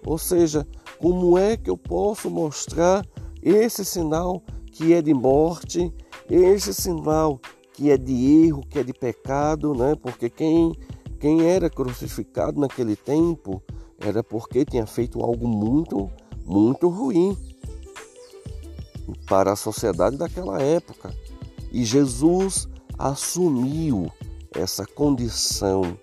Ou 0.06 0.18
seja, 0.18 0.66
como 0.98 1.38
é 1.38 1.58
que 1.58 1.70
eu 1.70 1.78
posso 1.78 2.30
mostrar 2.30 3.06
esse 3.44 3.84
sinal 3.84 4.42
que 4.72 4.94
é 4.94 5.02
de 5.02 5.14
morte, 5.14 5.94
esse 6.30 6.74
sinal 6.74 7.40
que 7.74 7.92
é 7.92 7.98
de 7.98 8.46
erro, 8.46 8.64
que 8.70 8.80
é 8.80 8.84
de 8.84 8.94
pecado, 8.94 9.74
né? 9.74 9.96
Porque 9.96 10.30
quem 10.30 10.74
quem 11.20 11.48
era 11.48 11.70
crucificado 11.70 12.60
naquele 12.60 12.98
tempo 12.98 13.64
era 13.98 14.22
porque 14.22 14.66
tinha 14.66 14.86
feito 14.86 15.22
algo 15.22 15.48
muito, 15.48 16.12
muito 16.46 16.90
ruim 16.90 17.38
para 19.26 19.54
a 19.54 19.56
sociedade 19.56 20.18
daquela 20.18 20.62
época. 20.62 21.16
E 21.72 21.86
Jesus 21.86 22.68
assumiu 23.00 24.12
essa 24.54 24.86
condição. 24.86 25.98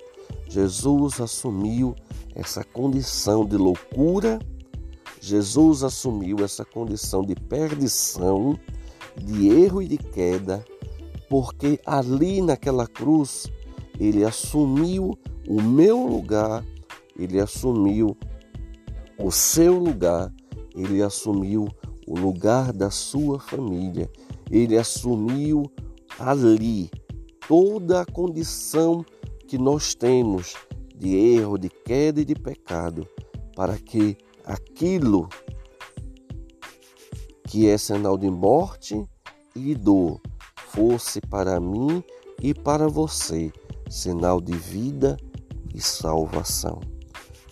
Jesus 0.48 1.20
assumiu 1.20 1.94
essa 2.34 2.64
condição 2.64 3.44
de 3.44 3.56
loucura. 3.56 4.38
Jesus 5.20 5.84
assumiu 5.84 6.38
essa 6.42 6.64
condição 6.64 7.22
de 7.22 7.34
perdição, 7.34 8.58
de 9.16 9.48
erro 9.48 9.82
e 9.82 9.88
de 9.88 9.98
queda, 9.98 10.64
porque 11.28 11.78
ali 11.84 12.40
naquela 12.40 12.86
cruz 12.86 13.46
ele 13.98 14.24
assumiu 14.24 15.16
o 15.46 15.60
meu 15.60 16.06
lugar, 16.06 16.64
ele 17.18 17.38
assumiu 17.38 18.16
o 19.18 19.30
seu 19.30 19.78
lugar, 19.78 20.32
ele 20.74 21.02
assumiu 21.02 21.68
o 22.06 22.18
lugar 22.18 22.72
da 22.72 22.90
sua 22.90 23.38
família, 23.38 24.10
ele 24.50 24.78
assumiu 24.78 25.70
ali 26.18 26.90
toda 27.46 28.00
a 28.00 28.06
condição 28.06 29.04
que 29.46 29.58
nós 29.58 29.94
temos 29.94 30.54
de 30.96 31.14
erro, 31.14 31.58
de 31.58 31.68
queda 31.68 32.20
e 32.20 32.24
de 32.24 32.34
pecado, 32.34 33.06
para 33.54 33.76
que 33.76 34.16
aquilo 34.50 35.28
que 37.46 37.68
é 37.68 37.78
sinal 37.78 38.18
de 38.18 38.28
morte 38.28 39.00
e 39.54 39.74
dor 39.74 40.20
fosse 40.56 41.20
para 41.20 41.60
mim 41.60 42.02
e 42.42 42.52
para 42.52 42.88
você 42.88 43.52
sinal 43.88 44.40
de 44.40 44.56
vida 44.56 45.16
e 45.74 45.80
salvação. 45.80 46.80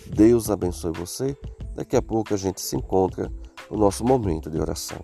Deus 0.07 0.51
abençoe 0.51 0.93
você. 0.93 1.37
Daqui 1.75 1.97
a 1.97 2.03
pouco 2.03 2.35
a 2.35 2.37
gente 2.37 2.61
se 2.61 2.77
encontra 2.77 3.33
no 3.71 3.77
nosso 3.77 4.05
momento 4.05 4.51
de 4.51 4.59
oração. 4.59 4.99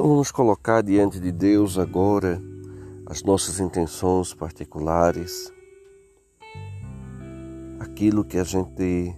Então 0.00 0.08
vamos 0.08 0.32
colocar 0.32 0.82
diante 0.82 1.20
de 1.20 1.30
Deus 1.30 1.76
agora 1.76 2.40
as 3.04 3.22
nossas 3.22 3.60
intenções 3.60 4.32
particulares, 4.32 5.52
aquilo 7.78 8.24
que 8.24 8.38
a 8.38 8.42
gente 8.42 9.14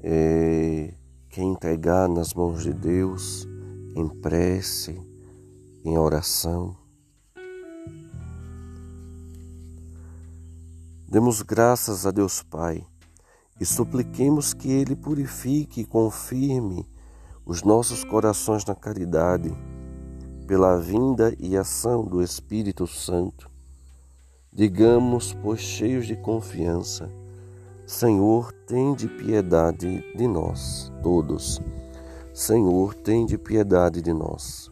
é, 0.00 0.94
quer 1.28 1.42
entregar 1.42 2.08
nas 2.08 2.32
mãos 2.32 2.62
de 2.62 2.72
Deus, 2.72 3.46
em 3.94 4.08
prece, 4.08 4.98
em 5.84 5.98
oração. 5.98 6.74
Demos 11.06 11.42
graças 11.42 12.06
a 12.06 12.10
Deus 12.10 12.42
Pai 12.42 12.86
e 13.60 13.66
supliquemos 13.66 14.54
que 14.54 14.72
Ele 14.72 14.96
purifique 14.96 15.82
e 15.82 15.84
confirme 15.84 16.88
os 17.44 17.62
nossos 17.62 18.02
corações 18.02 18.64
na 18.64 18.74
caridade 18.74 19.54
pela 20.46 20.78
vinda 20.78 21.34
e 21.38 21.56
ação 21.56 22.04
do 22.04 22.22
Espírito 22.22 22.86
Santo. 22.86 23.50
Digamos, 24.52 25.34
pois 25.42 25.60
cheios 25.60 26.06
de 26.06 26.16
confiança, 26.16 27.10
Senhor, 27.86 28.52
tende 28.66 29.08
piedade 29.08 30.04
de 30.16 30.26
nós, 30.26 30.92
todos. 31.02 31.60
Senhor, 32.32 32.94
tende 32.94 33.36
piedade 33.36 34.00
de 34.00 34.12
nós. 34.12 34.70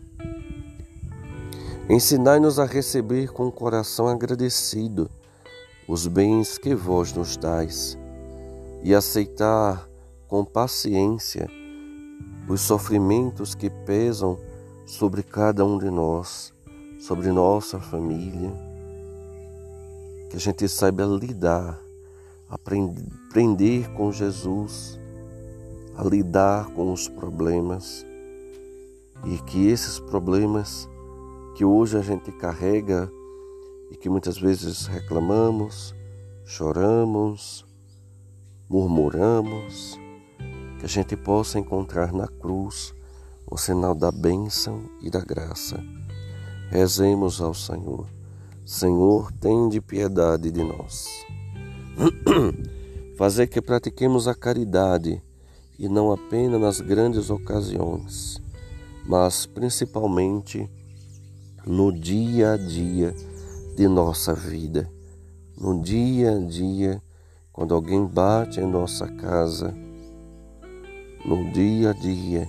Ensinai-nos 1.89 2.59
a 2.59 2.65
receber 2.65 3.33
com 3.33 3.47
o 3.47 3.53
coração 3.53 4.09
agradecido 4.09 5.11
os 5.87 6.07
bens 6.07 6.57
que 6.57 6.75
vós 6.75 7.13
nos 7.13 7.37
dais 7.37 7.99
e 8.83 8.95
aceitar 8.95 9.89
com 10.27 10.45
paciência 10.45 11.49
os 12.49 12.61
sofrimentos 12.61 13.55
que 13.55 13.71
pesam 13.71 14.39
sobre 14.85 15.23
cada 15.23 15.65
um 15.65 15.79
de 15.79 15.91
nós, 15.91 16.53
sobre 16.99 17.31
nossa 17.33 17.81
família, 17.81 18.53
que 20.31 20.37
a 20.37 20.41
gente 20.41 20.69
saiba 20.69 21.05
lidar, 21.05 21.81
aprender 22.49 23.89
com 23.95 24.13
Jesus, 24.13 24.99
a 25.97 26.05
lidar 26.05 26.67
com 26.71 26.93
os 26.93 27.09
problemas 27.09 28.05
e 29.25 29.39
que 29.39 29.69
esses 29.69 29.99
problemas 29.99 30.89
que 31.55 31.65
hoje 31.65 31.97
a 31.97 32.03
gente 32.03 32.31
carrega 32.33 33.11
e 33.91 33.97
que 33.97 34.09
muitas 34.09 34.39
vezes 34.39 34.87
reclamamos, 34.87 35.95
choramos, 36.45 37.65
murmuramos, 38.69 39.99
que 40.79 40.85
a 40.85 40.89
gente 40.89 41.17
possa 41.17 41.59
encontrar 41.59 42.13
na 42.13 42.27
cruz 42.27 42.95
o 43.51 43.57
sinal 43.57 43.95
da 43.95 44.11
bênção 44.11 44.83
e 45.01 45.11
da 45.11 45.21
graça. 45.21 45.83
Rezemos 46.71 47.41
ao 47.41 47.55
Senhor. 47.55 48.07
Senhor, 48.65 49.31
tende 49.33 49.81
piedade 49.81 50.51
de 50.51 50.63
nós. 50.63 51.07
Fazer 53.17 53.47
que 53.47 53.61
pratiquemos 53.61 54.27
a 54.27 54.35
caridade 54.35 55.23
e 55.79 55.89
não 55.89 56.13
apenas 56.13 56.61
nas 56.61 56.81
grandes 56.81 57.31
ocasiões, 57.31 58.41
mas 59.07 59.47
principalmente 59.47 60.69
no 61.67 61.93
dia 61.93 62.53
a 62.53 62.57
dia 62.57 63.15
de 63.77 63.87
nossa 63.89 64.35
vida. 64.35 64.91
No 65.57 65.81
dia 65.81 66.37
a 66.37 66.39
dia, 66.39 67.03
quando 67.53 67.75
alguém 67.75 68.05
bate 68.05 68.61
em 68.61 68.67
nossa 68.67 69.07
casa, 69.07 69.73
no 71.25 71.53
dia 71.53 71.91
a 71.91 71.93
dia, 71.93 72.49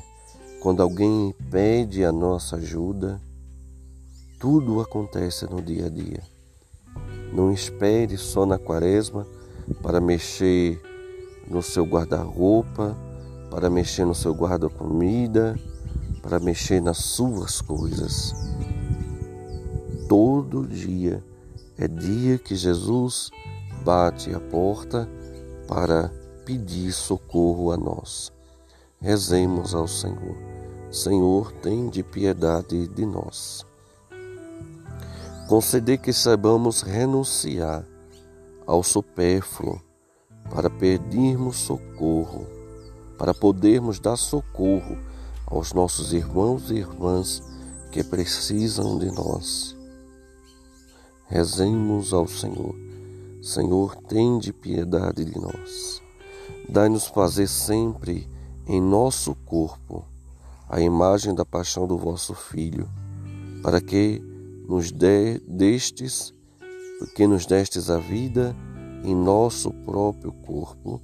quando 0.66 0.82
alguém 0.82 1.32
pede 1.52 2.04
a 2.04 2.12
nossa 2.12 2.56
ajuda, 2.56 3.22
tudo 4.40 4.82
acontece 4.82 5.46
no 5.46 5.62
dia 5.62 5.86
a 5.86 5.90
dia. 5.90 6.24
Não 7.32 7.52
espere 7.52 8.18
só 8.18 8.48
na 8.48 8.58
quaresma 8.58 9.28
para 9.84 10.02
mexer 10.02 10.82
no 11.48 11.62
seu 11.62 11.86
guarda-roupa, 11.86 12.98
para 13.52 13.70
mexer 13.70 14.06
no 14.06 14.16
seu 14.16 14.34
guarda-comida, 14.34 15.56
para 16.24 16.40
mexer 16.40 16.82
nas 16.82 16.98
suas 16.98 17.62
coisas. 17.62 18.34
Todo 20.10 20.66
dia 20.66 21.24
é 21.78 21.88
dia 21.88 22.40
que 22.40 22.56
Jesus 22.56 23.30
bate 23.84 24.34
a 24.34 24.40
porta 24.40 25.08
para 25.68 26.12
pedir 26.44 26.92
socorro 26.92 27.72
a 27.72 27.78
nós. 27.78 28.35
Rezemos 29.06 29.76
ao 29.76 29.88
Senhor. 29.88 30.36
Senhor, 30.90 31.52
tem 31.52 31.90
de 31.90 32.02
piedade 32.02 32.88
de 32.88 33.06
nós. 33.06 33.64
Conceder 35.48 36.00
que 36.00 36.12
saibamos 36.12 36.82
renunciar 36.82 37.86
ao 38.66 38.82
supérfluo 38.82 39.80
para 40.50 40.72
pedirmos 40.72 41.58
socorro, 41.58 42.48
para 43.16 43.32
podermos 43.32 44.00
dar 44.00 44.18
socorro 44.18 44.98
aos 45.46 45.72
nossos 45.72 46.12
irmãos 46.12 46.72
e 46.72 46.78
irmãs 46.78 47.44
que 47.92 48.04
precisam 48.04 48.98
de 48.98 49.12
nós. 49.12 49.78
Rezemos 51.28 52.12
ao 52.12 52.28
Senhor. 52.28 52.74
Senhor, 53.40 53.96
tende 54.08 54.52
piedade 54.52 55.24
de 55.24 55.40
nós. 55.40 56.02
Dai-nos 56.68 57.06
fazer 57.06 57.46
sempre 57.46 58.34
em 58.68 58.82
nosso 58.82 59.36
corpo 59.36 60.06
a 60.68 60.82
imagem 60.82 61.34
da 61.34 61.46
paixão 61.46 61.88
do 61.88 61.98
vosso 61.98 62.34
Filho, 62.34 62.90
para 63.62 63.80
que 63.80 64.22
nos 64.68 64.92
dê 64.92 65.40
destes, 65.40 66.34
porque 67.00 67.28
nos 67.28 67.46
destes 67.46 67.90
a 67.90 67.98
vida 67.98 68.56
em 69.04 69.16
nosso 69.16 69.72
próprio 69.72 70.32
corpo, 70.32 71.00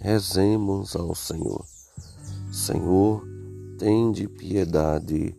rezemos 0.00 0.96
ao 0.96 1.14
Senhor. 1.14 1.64
Senhor, 2.50 3.26
tende 3.78 4.26
piedade 4.26 5.36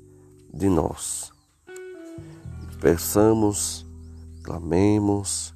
de 0.54 0.70
nós. 0.70 1.32
Peçamos, 2.80 3.86
clamemos, 4.44 5.56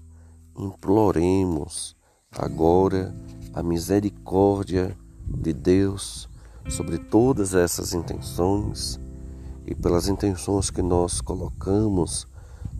imploremos 0.58 1.96
agora 2.32 3.14
a 3.54 3.62
misericórdia 3.62 4.98
de 5.38 5.54
Deus 5.54 6.30
sobre 6.70 6.98
todas 6.98 7.54
essas 7.54 7.94
intenções 7.94 9.00
e 9.66 9.76
pelas 9.76 10.08
intenções 10.08 10.70
que 10.70 10.82
nós 10.82 11.22
colocamos 11.22 12.28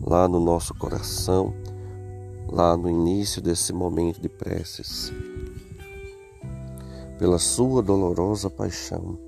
lá 0.00 0.28
no 0.28 0.40
nosso 0.40 0.74
coração, 0.74 1.54
lá 2.48 2.76
no 2.76 2.88
início 2.88 3.40
desse 3.40 3.72
momento 3.72 4.20
de 4.20 4.28
preces. 4.28 5.12
Pela 7.18 7.38
sua 7.38 7.82
dolorosa 7.82 8.50
paixão, 8.50 9.18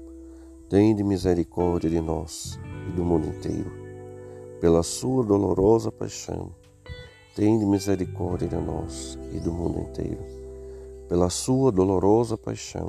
tende 0.68 1.04
misericórdia 1.04 1.88
de 1.88 2.00
nós 2.00 2.58
e 2.88 2.92
do 2.92 3.04
mundo 3.04 3.28
inteiro. 3.28 3.70
Pela 4.60 4.82
sua 4.82 5.22
dolorosa 5.22 5.92
paixão, 5.92 6.52
tende 7.36 7.64
misericórdia 7.64 8.48
de 8.48 8.56
nós 8.56 9.18
e 9.32 9.38
do 9.38 9.52
mundo 9.52 9.80
inteiro. 9.80 10.24
Pela 11.08 11.30
sua 11.30 11.70
dolorosa 11.70 12.36
paixão, 12.36 12.88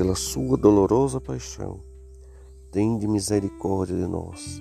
pela 0.00 0.14
sua 0.14 0.56
dolorosa 0.56 1.20
paixão, 1.20 1.78
tende 2.72 3.06
misericórdia 3.06 3.94
de 3.94 4.06
nós 4.06 4.58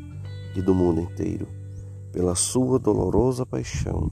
e 0.53 0.61
do 0.61 0.75
mundo 0.75 0.99
inteiro. 0.99 1.47
Pela 2.11 2.35
sua 2.35 2.77
dolorosa 2.77 3.45
paixão, 3.45 4.11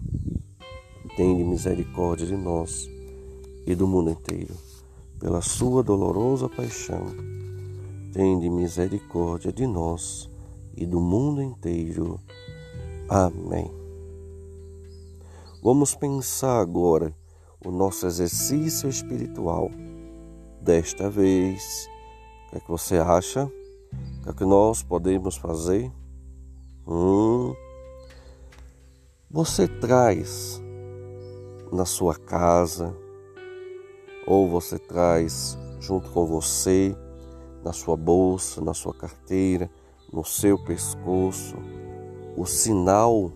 tende 1.18 1.44
misericórdia 1.44 2.26
de 2.26 2.38
nós 2.38 2.90
e 3.66 3.76
do 3.76 3.86
mundo 3.86 4.10
inteiro. 4.10 4.56
Pela 5.20 5.42
sua 5.42 5.84
dolorosa 5.84 6.48
paixão, 6.48 7.04
tende 8.14 8.50
misericórdia 8.50 9.52
de 9.52 9.68
nós 9.68 10.30
e 10.78 10.86
do 10.86 11.02
mundo 11.02 11.42
inteiro. 11.42 12.22
Amém. 13.10 13.70
Vamos 15.62 15.94
pensar 15.94 16.62
agora 16.62 17.14
o 17.66 17.70
nosso 17.70 18.08
exercício 18.08 18.88
espiritual 18.88 19.70
desta 20.68 21.10
vez. 21.10 21.90
O 22.46 22.50
que 22.50 22.58
é 22.58 22.60
que 22.60 22.70
você 22.70 22.98
acha? 22.98 23.46
O 23.46 24.24
que 24.24 24.30
é 24.30 24.34
que 24.34 24.44
nós 24.44 24.84
podemos 24.84 25.38
fazer? 25.38 25.90
Hum, 26.86 27.56
você 29.32 29.66
traz 29.66 30.62
na 31.72 31.86
sua 31.86 32.16
casa, 32.16 32.94
ou 34.28 34.50
você 34.50 34.78
traz 34.78 35.58
junto 35.80 36.10
com 36.12 36.26
você, 36.26 36.94
na 37.64 37.72
sua 37.72 37.96
bolsa, 37.96 38.62
na 38.62 38.74
sua 38.74 38.94
carteira, 38.94 39.70
no 40.12 40.26
seu 40.26 40.62
pescoço, 40.66 41.56
o 42.36 42.46
sinal 42.46 43.32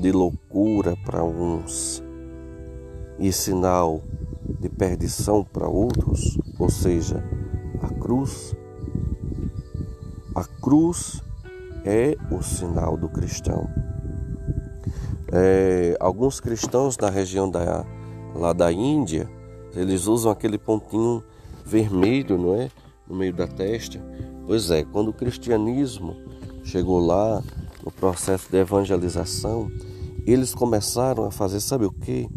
de 0.00 0.12
loucura 0.12 0.94
para 1.06 1.24
uns 1.24 2.02
e 3.18 3.32
sinal 3.32 4.02
de 4.58 4.68
perdição 4.68 5.44
para 5.44 5.68
outros, 5.68 6.38
ou 6.58 6.68
seja, 6.68 7.22
a 7.82 7.88
cruz. 7.88 8.54
A 10.34 10.44
cruz 10.44 11.22
é 11.84 12.16
o 12.30 12.42
sinal 12.42 12.96
do 12.96 13.08
cristão. 13.08 13.68
É, 15.32 15.96
alguns 16.00 16.40
cristãos 16.40 16.96
na 16.96 17.10
região 17.10 17.50
da, 17.50 17.84
lá 18.34 18.52
da 18.52 18.72
Índia, 18.72 19.28
eles 19.74 20.06
usam 20.06 20.32
aquele 20.32 20.58
pontinho 20.58 21.22
vermelho, 21.64 22.38
não 22.38 22.54
é? 22.54 22.70
No 23.06 23.16
meio 23.16 23.32
da 23.32 23.46
testa. 23.46 24.00
Pois 24.46 24.70
é, 24.70 24.84
quando 24.84 25.08
o 25.08 25.12
cristianismo 25.12 26.16
chegou 26.64 26.98
lá, 26.98 27.42
no 27.84 27.92
processo 27.92 28.50
de 28.50 28.58
evangelização, 28.58 29.70
eles 30.26 30.54
começaram 30.54 31.24
a 31.24 31.30
fazer, 31.30 31.58
sabe 31.60 31.86
o 31.86 31.90
que? 31.90 32.28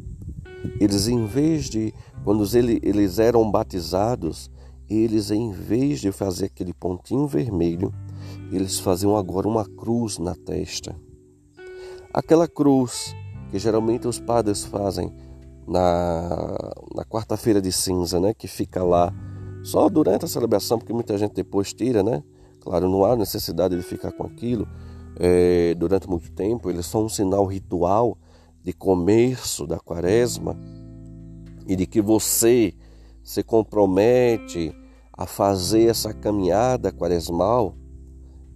Eles, 0.79 1.07
em 1.07 1.25
vez 1.25 1.69
de 1.69 1.93
quando 2.23 2.45
eles 2.55 3.19
eram 3.19 3.49
batizados, 3.49 4.49
eles, 4.89 5.31
em 5.31 5.51
vez 5.51 6.01
de 6.01 6.11
fazer 6.11 6.45
aquele 6.45 6.73
pontinho 6.73 7.25
vermelho, 7.27 7.93
eles 8.51 8.79
faziam 8.79 9.15
agora 9.15 9.47
uma 9.47 9.65
cruz 9.65 10.17
na 10.17 10.35
testa. 10.35 10.95
Aquela 12.13 12.47
cruz 12.47 13.15
que 13.49 13.57
geralmente 13.57 14.07
os 14.07 14.19
padres 14.19 14.63
fazem 14.65 15.11
na, 15.67 16.47
na 16.93 17.05
quarta-feira 17.05 17.61
de 17.61 17.71
cinza, 17.71 18.19
né? 18.19 18.33
Que 18.33 18.47
fica 18.47 18.83
lá 18.83 19.13
só 19.63 19.89
durante 19.89 20.25
a 20.25 20.27
celebração, 20.27 20.77
porque 20.77 20.93
muita 20.93 21.17
gente 21.17 21.33
depois 21.33 21.73
tira, 21.73 22.03
né? 22.03 22.23
Claro, 22.59 22.89
não 22.89 23.03
há 23.05 23.15
necessidade 23.15 23.75
de 23.75 23.81
ficar 23.81 24.11
com 24.11 24.23
aquilo 24.23 24.67
é, 25.19 25.73
durante 25.75 26.09
muito 26.09 26.31
tempo. 26.31 26.69
Eles 26.69 26.85
são 26.85 27.05
um 27.05 27.09
sinal 27.09 27.45
ritual 27.45 28.17
de 28.63 28.73
comércio 28.73 29.65
da 29.65 29.79
quaresma 29.79 30.55
e 31.67 31.75
de 31.75 31.85
que 31.85 32.01
você 32.01 32.73
se 33.23 33.43
compromete 33.43 34.75
a 35.13 35.25
fazer 35.25 35.89
essa 35.89 36.13
caminhada 36.13 36.91
quaresmal, 36.91 37.75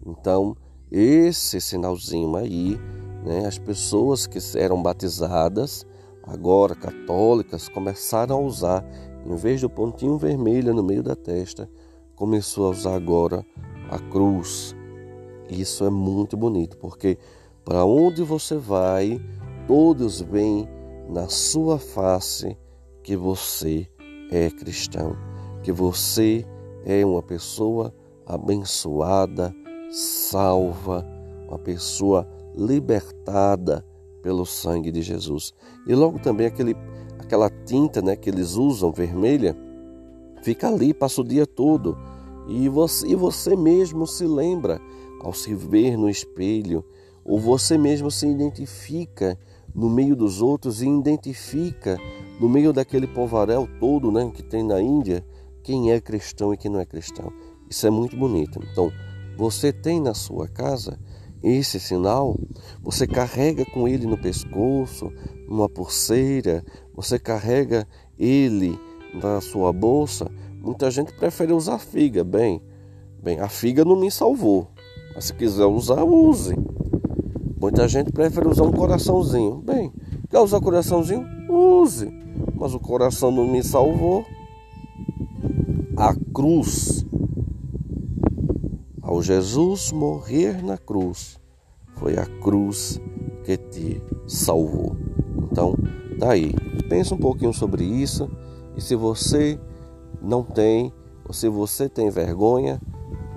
então 0.06 0.56
esse 0.92 1.60
sinalzinho 1.60 2.36
aí, 2.36 2.80
né, 3.24 3.46
as 3.46 3.58
pessoas 3.58 4.26
que 4.26 4.40
eram 4.58 4.82
batizadas, 4.82 5.86
agora 6.24 6.76
católicas, 6.76 7.68
começaram 7.70 8.38
a 8.38 8.40
usar, 8.40 8.86
em 9.26 9.36
vez 9.36 9.62
do 9.62 9.70
pontinho 9.70 10.18
vermelho 10.18 10.74
no 10.74 10.84
meio 10.84 11.04
da 11.04 11.16
testa, 11.16 11.70
começou 12.16 12.68
a 12.68 12.70
usar 12.70 12.96
agora 12.96 13.46
a 13.90 14.00
cruz. 14.00 14.76
Isso 15.50 15.86
é 15.86 15.90
muito 15.90 16.36
bonito, 16.38 16.78
porque 16.78 17.18
para 17.64 17.86
onde 17.86 18.24
você 18.24 18.56
vai, 18.56 19.20
todos 19.68 20.22
veem 20.22 20.68
na 21.10 21.28
sua 21.28 21.78
face 21.78 22.58
que 23.06 23.16
você 23.16 23.88
é 24.32 24.50
cristão, 24.50 25.16
que 25.62 25.72
você 25.72 26.44
é 26.84 27.06
uma 27.06 27.22
pessoa 27.22 27.94
abençoada, 28.26 29.56
salva, 29.92 31.06
uma 31.48 31.60
pessoa 31.60 32.28
libertada 32.56 33.86
pelo 34.24 34.44
sangue 34.44 34.92
de 34.92 35.04
Jesus. 35.04 35.54
E 35.86 35.94
logo 35.94 36.18
também 36.18 36.48
aquele, 36.48 36.76
aquela 37.20 37.48
tinta 37.48 38.02
né, 38.02 38.16
que 38.16 38.28
eles 38.28 38.56
usam, 38.56 38.92
vermelha, 38.92 39.56
fica 40.42 40.68
ali, 40.68 40.92
passa 40.92 41.22
o 41.22 41.24
dia 41.24 41.46
todo. 41.46 41.96
E 42.48 42.68
você, 42.68 43.06
e 43.06 43.14
você 43.14 43.56
mesmo 43.56 44.08
se 44.08 44.26
lembra 44.26 44.82
ao 45.22 45.32
se 45.32 45.54
ver 45.54 45.96
no 45.96 46.10
espelho, 46.10 46.84
ou 47.24 47.40
você 47.40 47.78
mesmo 47.78 48.10
se 48.10 48.28
identifica 48.28 49.38
no 49.76 49.90
meio 49.90 50.16
dos 50.16 50.42
outros 50.42 50.82
e 50.82 50.88
identifica 50.88 52.00
no 52.40 52.48
meio 52.48 52.72
daquele 52.72 53.08
povaréu 53.08 53.68
todo 53.80 54.12
né, 54.12 54.32
que 54.34 54.42
tem 54.42 54.64
na 54.64 54.82
Índia, 54.82 55.26
quem 55.62 55.92
é 55.92 56.00
cristão 56.00 56.54
e 56.54 56.58
quem 56.58 56.72
não 56.72 56.80
é 56.80 56.86
cristão. 56.86 57.32
Isso 57.70 57.86
é 57.86 57.90
muito 57.90 58.16
bonito. 58.16 58.60
Então, 58.72 58.92
você 59.38 59.74
tem 59.74 60.00
na 60.00 60.14
sua 60.14 60.48
casa 60.48 60.98
esse 61.44 61.80
sinal, 61.80 62.40
você 62.82 63.06
carrega 63.06 63.66
com 63.66 63.88
ele 63.88 64.08
no 64.08 64.18
pescoço, 64.18 65.12
numa 65.48 65.70
pulseira, 65.70 66.64
você 66.94 67.20
carrega 67.20 67.88
ele 68.18 68.80
na 69.14 69.42
sua 69.42 69.72
bolsa. 69.72 70.32
Muita 70.62 70.90
gente 70.90 71.14
prefere 71.14 71.54
usar 71.54 71.78
figa. 71.78 72.24
Bem, 72.24 72.62
bem, 73.22 73.40
a 73.40 73.48
figa 73.48 73.86
não 73.86 73.96
me 73.96 74.10
salvou, 74.10 74.68
Mas 75.14 75.26
se 75.26 75.34
quiser 75.34 75.66
usar, 75.66 76.04
use. 76.04 76.56
Muita 77.66 77.88
gente 77.88 78.12
prefere 78.12 78.48
usar 78.48 78.62
um 78.62 78.72
coraçãozinho. 78.72 79.56
Bem, 79.56 79.92
quer 80.30 80.38
usar 80.40 80.62
coraçãozinho? 80.62 81.26
Use. 81.50 82.08
Mas 82.54 82.76
o 82.76 82.80
coração 82.80 83.32
não 83.32 83.48
me 83.48 83.64
salvou. 83.64 84.24
A 85.98 86.14
cruz, 86.32 87.04
ao 89.02 89.20
Jesus 89.20 89.92
morrer 89.92 90.64
na 90.64 90.78
cruz, 90.78 91.40
foi 91.96 92.20
a 92.20 92.28
cruz 92.28 93.02
que 93.44 93.58
te 93.58 94.00
salvou. 94.28 94.96
Então, 95.52 95.76
daí, 96.20 96.54
tá 96.54 96.88
pensa 96.88 97.16
um 97.16 97.20
pouquinho 97.20 97.52
sobre 97.52 97.84
isso. 97.84 98.30
E 98.78 98.82
se 98.82 98.96
você 98.96 99.60
não 100.22 100.44
tem, 100.44 100.94
ou 101.28 101.34
se 101.34 101.50
você 101.50 101.90
tem 101.90 102.12
vergonha, 102.12 102.80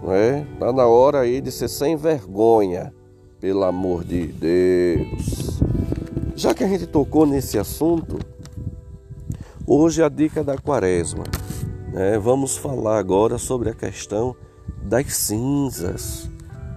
não 0.03 0.12
é? 0.12 0.47
Tá 0.61 0.71
na 0.71 0.87
hora 0.87 1.21
aí 1.21 1.41
de 1.41 1.51
ser 1.51 1.69
sem 1.69 1.97
vergonha, 1.97 2.93
pelo 3.40 3.64
amor 3.64 4.05
de 4.05 4.27
Deus. 4.27 5.61
Já 6.35 6.55
que 6.55 6.64
a 6.64 6.68
gente 6.68 6.87
tocou 6.87 7.27
nesse 7.27 7.59
assunto, 7.59 8.18
hoje 9.66 10.03
a 10.03 10.09
dica 10.09 10.42
da 10.42 10.57
quaresma. 10.57 11.24
Né? 11.92 12.18
Vamos 12.18 12.57
falar 12.57 12.98
agora 12.98 13.38
sobre 13.38 13.70
a 13.70 13.74
questão 13.74 14.35
das 14.83 15.14
cinzas. 15.14 16.29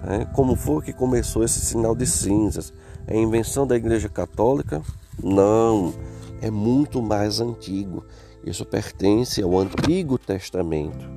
Né? 0.04 0.28
Como 0.36 0.56
foi 0.56 0.82
que 0.82 0.93
começou 0.93 1.43
esse 1.43 1.60
sinal 1.62 1.95
de 1.95 2.06
cinzas? 2.06 2.74
É 3.08 3.17
invenção 3.17 3.65
da 3.65 3.76
Igreja 3.76 4.10
Católica? 4.10 4.82
Não, 5.21 5.93
é 6.41 6.50
muito 6.50 7.02
mais 7.02 7.39
antigo. 7.39 8.04
Isso 8.43 8.65
pertence 8.65 9.41
ao 9.41 9.58
Antigo 9.60 10.17
Testamento. 10.17 11.10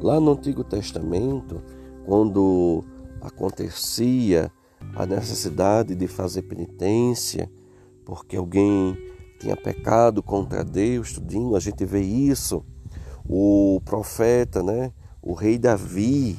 Lá 0.00 0.18
no 0.18 0.32
Antigo 0.32 0.64
Testamento, 0.64 1.62
quando 2.04 2.84
acontecia 3.20 4.50
a 4.94 5.06
necessidade 5.06 5.94
de 5.94 6.06
fazer 6.06 6.42
penitência, 6.42 7.50
porque 8.04 8.36
alguém 8.36 8.96
tinha 9.38 9.56
pecado 9.56 10.22
contra 10.22 10.64
Deus, 10.64 11.12
tudinho, 11.12 11.56
a 11.56 11.60
gente 11.60 11.84
vê 11.84 12.00
isso. 12.00 12.64
O 13.28 13.80
profeta, 13.84 14.62
né, 14.62 14.92
o 15.22 15.32
rei 15.32 15.58
Davi, 15.58 16.36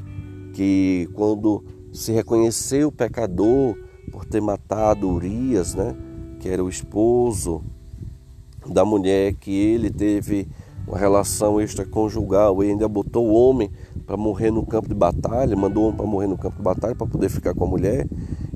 que 0.53 1.10
quando 1.13 1.63
se 1.91 2.12
reconheceu 2.12 2.91
pecador 2.91 3.77
por 4.12 4.25
ter 4.25 4.41
matado 4.41 5.10
Urias, 5.10 5.73
né, 5.73 5.95
que 6.39 6.49
era 6.49 6.63
o 6.63 6.69
esposo 6.69 7.63
da 8.65 8.86
mulher 8.86 9.34
que 9.34 9.51
ele 9.51 9.89
teve 9.89 10.47
uma 10.87 10.97
relação 10.97 11.59
extraconjugal 11.59 12.63
e 12.63 12.69
ainda 12.69 12.87
botou 12.87 13.27
o 13.27 13.33
homem 13.33 13.71
para 14.05 14.15
morrer 14.15 14.51
no 14.51 14.65
campo 14.65 14.87
de 14.87 14.93
batalha, 14.93 15.55
mandou 15.55 15.83
o 15.83 15.87
homem 15.87 15.97
para 15.97 16.05
morrer 16.05 16.27
no 16.27 16.37
campo 16.37 16.57
de 16.57 16.63
batalha 16.63 16.95
para 16.95 17.07
poder 17.07 17.29
ficar 17.29 17.53
com 17.53 17.65
a 17.65 17.67
mulher. 17.67 18.07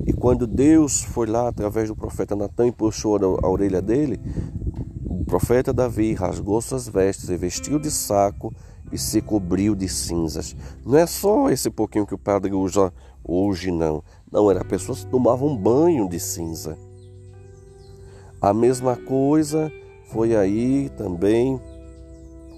E 0.06 0.12
quando 0.12 0.46
Deus 0.46 1.02
foi 1.02 1.26
lá 1.26 1.48
através 1.48 1.88
do 1.88 1.96
profeta 1.96 2.36
Natan 2.36 2.68
e 2.68 2.72
puxou 2.72 3.16
a 3.42 3.48
orelha 3.48 3.82
dele, 3.82 4.20
o 5.04 5.24
profeta 5.24 5.72
Davi 5.72 6.14
rasgou 6.14 6.60
suas 6.60 6.88
vestes 6.88 7.28
e 7.28 7.36
vestiu 7.36 7.78
de 7.78 7.90
saco 7.90 8.52
e 8.92 8.98
se 8.98 9.20
cobriu 9.20 9.74
de 9.74 9.88
cinzas. 9.88 10.56
Não 10.84 10.96
é 10.96 11.06
só 11.06 11.50
esse 11.50 11.70
pouquinho 11.70 12.06
que 12.06 12.14
o 12.14 12.18
padre 12.18 12.52
usa 12.52 12.92
hoje, 13.24 13.70
não. 13.70 14.02
Não, 14.30 14.50
era 14.50 14.64
pessoas 14.64 15.04
que 15.04 15.10
tomavam 15.10 15.48
um 15.48 15.56
banho 15.56 16.08
de 16.08 16.18
cinza. 16.18 16.76
A 18.40 18.54
mesma 18.54 18.96
coisa 18.96 19.70
foi 20.10 20.34
aí 20.34 20.88
também 20.96 21.60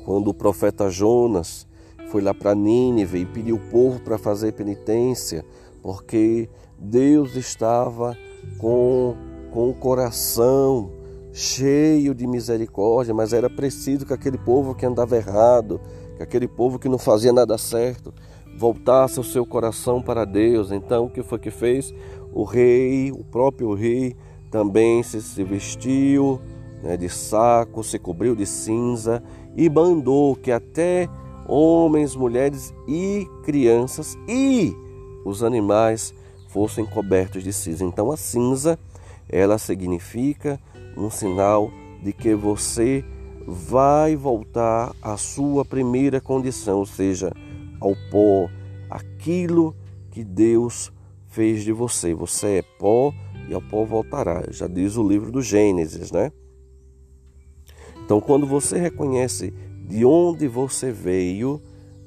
quando 0.04 0.28
o 0.28 0.34
profeta 0.34 0.90
Jonas 0.90 1.66
foi 2.08 2.20
lá 2.20 2.34
para 2.34 2.54
Nínive 2.54 3.20
e 3.20 3.26
pediu 3.26 3.56
o 3.56 3.70
povo 3.70 4.00
para 4.00 4.18
fazer 4.18 4.52
penitência, 4.52 5.44
porque 5.82 6.48
Deus 6.78 7.36
estava 7.36 8.16
com, 8.58 9.16
com 9.50 9.70
o 9.70 9.74
coração 9.74 10.90
cheio 11.32 12.14
de 12.14 12.26
misericórdia, 12.26 13.14
mas 13.14 13.32
era 13.32 13.48
preciso 13.48 14.04
que 14.04 14.12
aquele 14.12 14.36
povo 14.36 14.74
que 14.74 14.84
andava 14.84 15.16
errado, 15.16 15.80
que 16.16 16.22
aquele 16.22 16.46
povo 16.46 16.78
que 16.78 16.88
não 16.88 16.98
fazia 16.98 17.32
nada 17.32 17.56
certo, 17.56 18.12
voltasse 18.58 19.18
o 19.18 19.24
seu 19.24 19.46
coração 19.46 20.02
para 20.02 20.24
Deus. 20.24 20.70
Então, 20.70 21.06
o 21.06 21.10
que 21.10 21.22
foi 21.22 21.38
que 21.38 21.50
fez? 21.50 21.94
O 22.32 22.44
rei, 22.44 23.10
o 23.10 23.24
próprio 23.24 23.72
rei, 23.72 24.14
também 24.50 25.02
se, 25.02 25.42
vestiu 25.42 26.38
né, 26.82 26.96
de 26.96 27.08
saco, 27.08 27.82
se 27.82 27.98
cobriu 27.98 28.36
de 28.36 28.44
cinza 28.44 29.22
e 29.56 29.68
mandou 29.68 30.34
que 30.36 30.50
até 30.50 31.08
homens, 31.46 32.16
mulheres 32.16 32.72
e 32.86 33.26
crianças 33.44 34.16
e 34.28 34.74
os 35.24 35.42
animais 35.42 36.14
fossem 36.48 36.84
cobertos 36.84 37.42
de 37.42 37.52
cinza. 37.52 37.84
Então 37.84 38.10
a 38.10 38.16
cinza, 38.16 38.78
ela 39.28 39.58
significa 39.58 40.60
um 40.96 41.10
sinal 41.10 41.70
de 42.02 42.12
que 42.12 42.34
você 42.34 43.04
vai 43.46 44.14
voltar 44.14 44.94
à 45.02 45.16
sua 45.16 45.64
primeira 45.64 46.20
condição, 46.20 46.78
ou 46.78 46.86
seja, 46.86 47.32
ao 47.80 47.94
pó, 48.10 48.48
aquilo 48.88 49.74
que 50.10 50.22
Deus 50.22 50.92
fez 51.28 51.64
de 51.64 51.72
você. 51.72 52.14
Você 52.14 52.58
é 52.58 52.62
pó 52.78 53.12
e 53.48 53.54
ao 53.54 53.62
pó 53.62 53.84
voltará. 53.84 54.44
Já 54.50 54.66
diz 54.66 54.96
o 54.96 55.06
livro 55.06 55.32
do 55.32 55.42
Gênesis, 55.42 56.12
né? 56.12 56.30
Então, 58.04 58.20
quando 58.20 58.46
você 58.46 58.78
reconhece 58.78 59.52
de 59.86 60.04
onde 60.04 60.48
você 60.48 60.90
veio, 60.90 61.60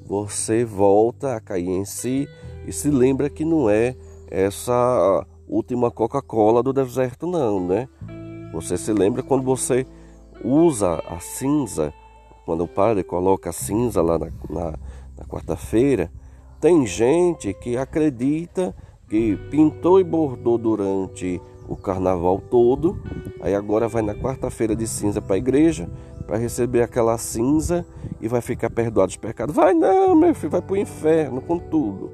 você 0.06 0.64
volta 0.64 1.36
a 1.36 1.42
cair 1.42 1.70
em 1.70 1.86
si 1.86 2.28
e 2.68 2.72
se 2.72 2.90
lembra 2.90 3.30
que 3.30 3.46
não 3.46 3.70
é 3.70 3.96
essa 4.30 5.26
última 5.48 5.92
Coca-Cola 5.92 6.62
do 6.62 6.74
deserto, 6.74 7.28
não, 7.28 7.66
né? 7.66 7.88
Você 8.54 8.78
se 8.78 8.92
lembra 8.94 9.22
quando 9.22 9.44
você 9.44 9.86
usa 10.44 11.02
a 11.08 11.20
cinza, 11.20 11.94
quando 12.46 12.64
o 12.64 12.68
padre 12.68 13.04
coloca 13.04 13.50
a 13.50 13.54
cinza 13.54 14.02
lá 14.02 14.18
na, 14.18 14.28
na, 14.50 14.72
na 15.18 15.26
quarta-feira, 15.26 16.12
tem 16.60 16.86
gente 16.86 17.54
que 17.54 17.78
acredita 17.78 18.76
que 19.08 19.36
pintou 19.50 20.00
e 20.00 20.04
bordou 20.04 20.58
durante 20.58 21.42
o 21.68 21.76
carnaval 21.76 22.40
todo, 22.40 23.02
aí 23.42 23.56
agora 23.56 23.88
vai 23.88 24.02
na 24.02 24.14
quarta-feira 24.14 24.76
de 24.76 24.88
cinza 24.88 25.22
para 25.22 25.36
a 25.36 25.38
igreja 25.38 25.90
para 26.26 26.38
receber 26.38 26.82
aquela 26.82 27.18
cinza 27.18 27.86
e 28.20 28.28
vai 28.28 28.42
ficar 28.42 28.70
perdoado 28.70 29.12
os 29.12 29.18
pecados. 29.18 29.56
Vai 29.56 29.74
não, 29.74 30.16
meu 30.16 30.34
filho, 30.34 30.52
vai 30.52 30.62
para 30.62 30.74
o 30.74 30.78
inferno 30.78 31.42
com 31.42 31.58
tudo. 31.60 32.12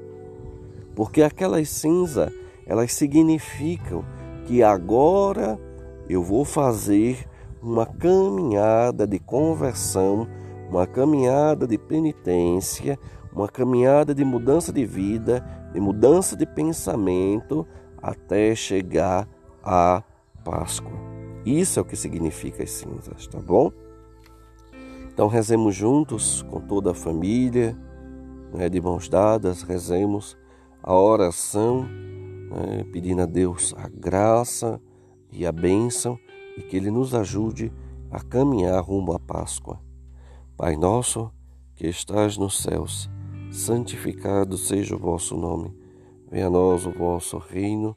Porque 0.94 1.22
aquelas 1.22 1.68
cinzas, 1.70 2.30
elas 2.66 2.92
significam 2.92 4.04
que 4.46 4.62
agora 4.62 5.58
eu 6.08 6.22
vou 6.22 6.44
fazer 6.44 7.26
uma 7.62 7.86
caminhada 7.86 9.06
de 9.06 9.18
conversão, 9.18 10.26
uma 10.68 10.86
caminhada 10.86 11.66
de 11.66 11.78
penitência, 11.78 12.98
uma 13.32 13.48
caminhada 13.48 14.14
de 14.14 14.24
mudança 14.24 14.72
de 14.72 14.84
vida, 14.84 15.42
de 15.72 15.80
mudança 15.80 16.36
de 16.36 16.44
pensamento, 16.44 17.66
até 18.02 18.54
chegar 18.54 19.26
a 19.62 20.02
Páscoa. 20.44 20.92
Isso 21.44 21.78
é 21.78 21.82
o 21.82 21.84
que 21.84 21.96
significa 21.96 22.62
as 22.62 22.70
cinzas, 22.70 23.26
tá 23.26 23.40
bom? 23.40 23.72
Então 25.12 25.28
rezemos 25.28 25.74
juntos 25.74 26.42
com 26.42 26.60
toda 26.60 26.92
a 26.92 26.94
família, 26.94 27.76
né, 28.52 28.68
de 28.68 28.80
mãos 28.80 29.08
dadas, 29.08 29.62
rezemos 29.62 30.36
a 30.82 30.94
oração, 30.94 31.82
né, 31.82 32.84
pedindo 32.92 33.22
a 33.22 33.26
Deus 33.26 33.74
a 33.76 33.88
graça 33.88 34.80
e 35.30 35.46
a 35.46 35.52
bênção 35.52 36.18
e 36.56 36.62
que 36.62 36.76
Ele 36.76 36.90
nos 36.90 37.14
ajude 37.14 37.72
a 38.10 38.20
caminhar 38.20 38.82
rumo 38.82 39.12
à 39.12 39.18
Páscoa. 39.18 39.80
Pai 40.56 40.76
nosso 40.76 41.30
que 41.74 41.86
estás 41.86 42.36
nos 42.36 42.62
céus, 42.62 43.10
santificado 43.50 44.56
seja 44.56 44.94
o 44.94 44.98
vosso 44.98 45.36
nome. 45.36 45.76
Venha 46.30 46.46
a 46.46 46.50
nós 46.50 46.86
o 46.86 46.92
vosso 46.92 47.38
reino 47.38 47.96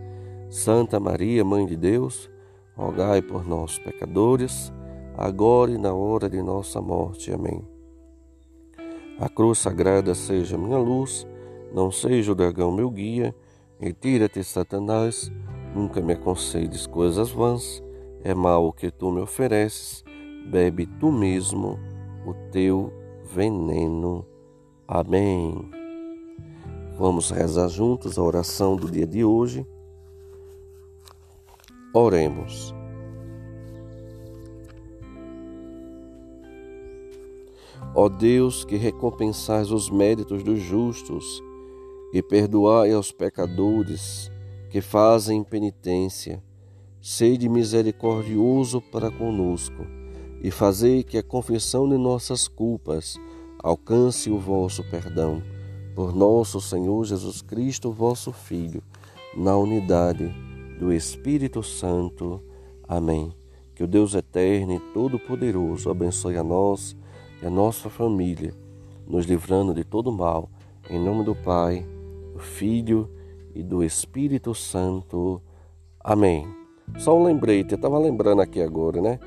Santa 0.51 0.99
Maria, 0.99 1.43
Mãe 1.43 1.65
de 1.65 1.75
Deus, 1.75 2.29
rogai 2.75 3.23
por 3.23 3.47
nós, 3.47 3.79
pecadores, 3.79 4.71
agora 5.17 5.71
e 5.71 5.77
na 5.79 5.93
hora 5.93 6.29
de 6.29 6.43
nossa 6.43 6.79
morte. 6.79 7.33
Amém. 7.33 7.67
A 9.17 9.27
cruz 9.27 9.57
sagrada 9.57 10.13
seja 10.13 10.57
minha 10.57 10.77
luz, 10.77 11.25
não 11.73 11.89
seja 11.89 12.33
o 12.33 12.35
dragão 12.35 12.71
meu 12.71 12.91
guia, 12.91 13.33
Retira-te, 13.81 14.43
Satanás, 14.43 15.31
nunca 15.73 15.99
me 16.01 16.13
aconselhes 16.13 16.85
coisas 16.85 17.31
vãs, 17.31 17.81
é 18.23 18.31
mal 18.31 18.67
o 18.67 18.71
que 18.71 18.91
tu 18.91 19.11
me 19.11 19.21
ofereces, 19.21 20.03
bebe 20.51 20.85
tu 20.85 21.11
mesmo 21.11 21.79
o 22.23 22.31
teu 22.51 22.93
veneno. 23.33 24.23
Amém. 24.87 25.67
Vamos 26.95 27.31
rezar 27.31 27.69
juntos 27.69 28.19
a 28.19 28.21
oração 28.21 28.75
do 28.75 28.87
dia 28.87 29.07
de 29.07 29.25
hoje. 29.25 29.65
Oremos. 31.93 32.73
Ó 37.93 38.07
Deus, 38.07 38.63
que 38.63 38.77
recompensais 38.77 39.71
os 39.71 39.89
méritos 39.89 40.41
dos 40.41 40.59
justos 40.59 41.43
e 42.13 42.21
perdoai 42.21 42.93
aos 42.93 43.11
pecadores 43.11 44.31
que 44.69 44.79
fazem 44.79 45.43
penitência, 45.43 46.41
sede 47.01 47.49
misericordioso 47.49 48.79
para 48.79 49.11
conosco 49.11 49.85
e 50.41 50.49
fazei 50.49 51.03
que 51.03 51.17
a 51.17 51.23
confissão 51.23 51.89
de 51.89 51.97
nossas 51.97 52.47
culpas 52.47 53.19
alcance 53.61 54.29
o 54.29 54.39
vosso 54.39 54.81
perdão. 54.89 55.43
Por 55.93 56.15
nosso 56.15 56.61
Senhor 56.61 57.03
Jesus 57.03 57.41
Cristo, 57.41 57.91
vosso 57.91 58.31
Filho, 58.31 58.81
na 59.35 59.57
unidade 59.57 60.33
do 60.81 60.91
Espírito 60.91 61.61
Santo. 61.61 62.41
Amém. 62.87 63.31
Que 63.75 63.83
o 63.83 63.87
Deus 63.87 64.15
eterno 64.15 64.73
e 64.73 64.79
todo-poderoso 64.79 65.91
abençoe 65.91 66.35
a 66.37 66.43
nós 66.43 66.97
e 67.39 67.45
a 67.45 67.51
nossa 67.51 67.87
família, 67.87 68.51
nos 69.05 69.27
livrando 69.27 69.75
de 69.75 69.83
todo 69.83 70.11
mal, 70.11 70.49
em 70.89 70.99
nome 70.99 71.23
do 71.23 71.35
Pai, 71.35 71.85
do 72.33 72.39
Filho 72.39 73.07
e 73.53 73.61
do 73.61 73.83
Espírito 73.83 74.55
Santo. 74.55 75.39
Amém. 76.03 76.47
Só 76.97 77.15
um 77.15 77.23
lembrete, 77.25 77.73
eu 77.73 77.75
estava 77.75 77.99
lembrando 77.99 78.41
aqui 78.41 78.59
agora, 78.59 78.99
né? 78.99 79.19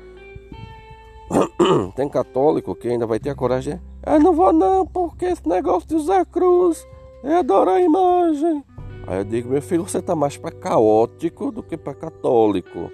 Tem 1.95 2.09
católico 2.09 2.75
que 2.75 2.89
ainda 2.89 3.07
vai 3.07 3.17
ter 3.17 3.29
a 3.29 3.35
coragem 3.35 3.75
de. 3.75 3.81
Eu 4.05 4.19
não 4.19 4.33
vou 4.33 4.51
não, 4.51 4.85
porque 4.85 5.23
esse 5.23 5.47
negócio 5.47 5.87
de 5.87 5.95
usar 5.95 6.25
cruz 6.25 6.85
é 7.23 7.37
adorar 7.37 7.77
a 7.77 7.81
imagem. 7.81 8.61
Aí 9.07 9.19
eu 9.19 9.23
digo, 9.23 9.49
meu 9.49 9.61
filho, 9.61 9.83
você 9.87 9.99
está 9.99 10.15
mais 10.15 10.35
para 10.35 10.51
caótico 10.51 11.51
do 11.51 11.61
que 11.61 11.77
para 11.77 11.93
católico. 11.93 12.89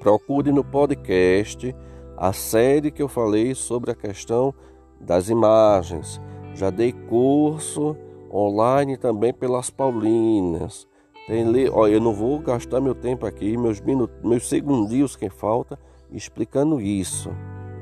Procure 0.00 0.50
no 0.50 0.64
podcast 0.64 1.74
a 2.16 2.32
série 2.32 2.90
que 2.90 3.02
eu 3.02 3.08
falei 3.08 3.54
sobre 3.54 3.92
a 3.92 3.94
questão 3.94 4.52
das 5.00 5.28
imagens. 5.28 6.20
Já 6.54 6.70
dei 6.70 6.92
curso 6.92 7.96
online 8.32 8.96
também 8.96 9.32
pelas 9.32 9.70
Paulinas. 9.70 10.88
Tem 11.26 11.44
li... 11.44 11.68
Olha, 11.68 11.94
eu 11.94 12.00
não 12.00 12.12
vou 12.12 12.38
gastar 12.40 12.80
meu 12.80 12.94
tempo 12.94 13.26
aqui, 13.26 13.56
meus 13.56 13.80
minutos, 13.80 14.16
meus 14.24 14.48
segundinhos 14.48 15.14
que 15.14 15.28
falta 15.28 15.78
explicando 16.10 16.80
isso. 16.80 17.30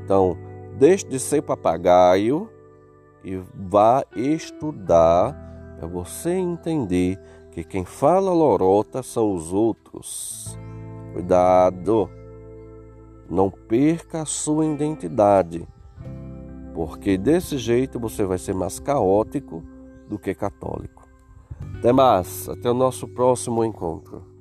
Então, 0.04 0.37
deixe 0.78 1.06
de 1.06 1.18
ser 1.18 1.42
papagaio 1.42 2.50
e 3.22 3.37
vá 3.54 4.04
estudar 4.14 5.43
para 5.76 5.87
você 5.87 6.30
entender 6.30 7.18
que 7.50 7.62
quem 7.62 7.84
fala 7.84 8.32
lorota 8.32 9.02
são 9.02 9.34
os 9.34 9.52
outros. 9.52 10.58
Cuidado! 11.12 12.10
Não 13.30 13.50
perca 13.50 14.22
a 14.22 14.26
sua 14.26 14.66
identidade, 14.66 15.66
porque 16.74 17.16
desse 17.16 17.56
jeito 17.56 17.98
você 17.98 18.24
vai 18.24 18.37
ser 18.37 18.54
mais 18.54 18.78
caótico 18.78 19.62
do 20.08 20.18
que 20.18 20.34
católico. 20.34 21.08
Até 21.78 21.92
mais, 21.92 22.48
até 22.48 22.70
o 22.70 22.74
nosso 22.74 23.08
próximo 23.08 23.64
encontro. 23.64 24.33